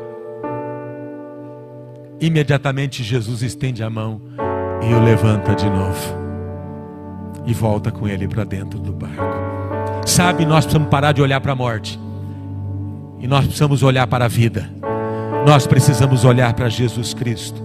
Imediatamente 2.20 3.02
Jesus 3.02 3.42
estende 3.42 3.82
a 3.82 3.90
mão 3.90 4.20
e 4.82 4.94
o 4.94 5.02
levanta 5.02 5.54
de 5.54 5.68
novo 5.68 6.18
e 7.46 7.54
volta 7.54 7.90
com 7.90 8.06
ele 8.06 8.28
para 8.28 8.44
dentro 8.44 8.78
do 8.78 8.92
barco. 8.92 9.24
Sabe, 10.06 10.44
nós 10.44 10.64
precisamos 10.64 10.88
parar 10.88 11.12
de 11.12 11.22
olhar 11.22 11.40
para 11.40 11.52
a 11.52 11.56
morte. 11.56 11.98
E 13.20 13.26
nós 13.26 13.44
precisamos 13.44 13.82
olhar 13.82 14.06
para 14.06 14.26
a 14.26 14.28
vida. 14.28 14.77
Nós 15.46 15.66
precisamos 15.66 16.24
olhar 16.24 16.52
para 16.52 16.68
Jesus 16.68 17.14
Cristo. 17.14 17.62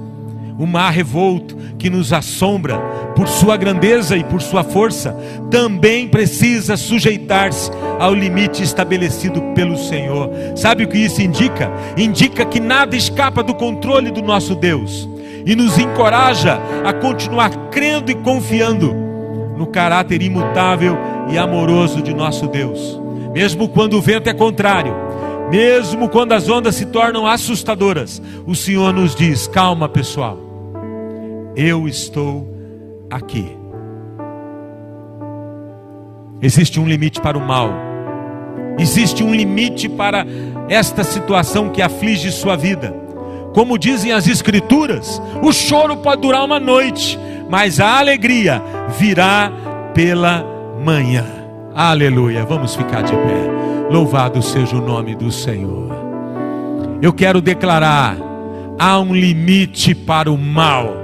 O 0.57 0.65
mar 0.65 0.91
revolto 0.91 1.55
que 1.77 1.89
nos 1.89 2.13
assombra 2.13 2.77
por 3.15 3.27
sua 3.27 3.57
grandeza 3.57 4.17
e 4.17 4.23
por 4.23 4.41
sua 4.41 4.63
força, 4.63 5.15
também 5.49 6.07
precisa 6.07 6.75
sujeitar-se 6.75 7.71
ao 7.99 8.13
limite 8.13 8.63
estabelecido 8.63 9.41
pelo 9.55 9.77
Senhor. 9.77 10.29
Sabe 10.55 10.83
o 10.83 10.87
que 10.87 10.97
isso 10.97 11.21
indica? 11.21 11.71
Indica 11.97 12.45
que 12.45 12.59
nada 12.59 12.95
escapa 12.95 13.43
do 13.43 13.53
controle 13.53 14.11
do 14.11 14.21
nosso 14.21 14.55
Deus 14.55 15.07
e 15.45 15.55
nos 15.55 15.77
encoraja 15.77 16.59
a 16.85 16.93
continuar 16.93 17.49
crendo 17.69 18.11
e 18.11 18.15
confiando 18.15 18.93
no 19.57 19.67
caráter 19.67 20.21
imutável 20.21 20.97
e 21.29 21.37
amoroso 21.37 22.01
de 22.01 22.13
nosso 22.13 22.47
Deus. 22.47 22.99
Mesmo 23.33 23.67
quando 23.67 23.97
o 23.97 24.01
vento 24.01 24.29
é 24.29 24.33
contrário, 24.33 24.95
mesmo 25.53 26.09
quando 26.09 26.31
as 26.31 26.49
ondas 26.49 26.73
se 26.73 26.87
tornam 26.87 27.27
assustadoras, 27.27 28.19
o 28.47 28.55
Senhor 28.55 28.91
nos 28.91 29.15
diz: 29.15 29.45
calma, 29.45 29.87
pessoal, 29.87 30.39
eu 31.55 31.87
estou 31.87 32.51
aqui. 33.07 33.55
Existe 36.41 36.79
um 36.79 36.87
limite 36.87 37.21
para 37.21 37.37
o 37.37 37.47
mal, 37.47 37.69
existe 38.79 39.23
um 39.23 39.31
limite 39.31 39.87
para 39.87 40.25
esta 40.67 41.03
situação 41.03 41.69
que 41.69 41.83
aflige 41.83 42.31
sua 42.31 42.57
vida. 42.57 42.91
Como 43.53 43.77
dizem 43.77 44.11
as 44.11 44.27
Escrituras, 44.27 45.21
o 45.43 45.53
choro 45.53 45.97
pode 45.97 46.23
durar 46.23 46.43
uma 46.43 46.59
noite, 46.59 47.19
mas 47.47 47.79
a 47.79 47.99
alegria 47.99 48.59
virá 48.97 49.51
pela 49.93 50.43
manhã. 50.83 51.23
Aleluia. 51.75 52.43
Vamos 52.43 52.75
ficar 52.75 53.03
de 53.03 53.11
pé. 53.11 53.52
Louvado 53.93 54.41
seja 54.41 54.75
o 54.75 54.81
nome 54.81 55.13
do 55.13 55.31
Senhor. 55.31 55.95
Eu 56.99 57.13
quero 57.13 57.39
declarar: 57.39 58.17
há 58.79 58.99
um 58.99 59.13
limite 59.13 59.93
para 59.93 60.31
o 60.31 60.35
mal, 60.37 60.95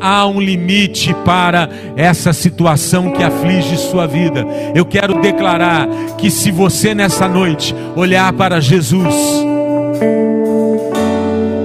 há 0.00 0.24
um 0.28 0.40
limite 0.40 1.12
para 1.24 1.68
essa 1.96 2.32
situação 2.32 3.10
que 3.10 3.24
aflige 3.24 3.76
sua 3.76 4.06
vida. 4.06 4.46
Eu 4.76 4.84
quero 4.84 5.20
declarar 5.20 5.88
que 6.16 6.30
se 6.30 6.52
você 6.52 6.94
nessa 6.94 7.26
noite 7.26 7.74
olhar 7.96 8.32
para 8.34 8.60
Jesus, 8.60 9.12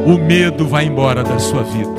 o 0.07 0.17
medo 0.17 0.67
vai 0.67 0.85
embora 0.85 1.23
da 1.23 1.37
sua 1.37 1.61
vida. 1.61 1.93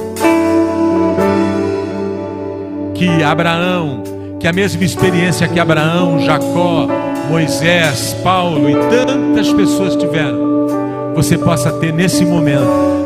Que 2.96 3.22
Abraão, 3.22 4.02
que 4.40 4.48
a 4.48 4.52
mesma 4.52 4.82
experiência 4.82 5.46
que 5.46 5.60
Abraão, 5.60 6.18
Jacó, 6.18 6.88
Moisés, 7.28 8.14
Paulo 8.22 8.68
e 8.68 8.74
tantas 8.74 9.52
pessoas 9.52 9.96
tiveram, 9.96 10.66
você 11.14 11.38
possa 11.38 11.72
ter 11.72 11.92
nesse 11.92 12.24
momento 12.24 13.01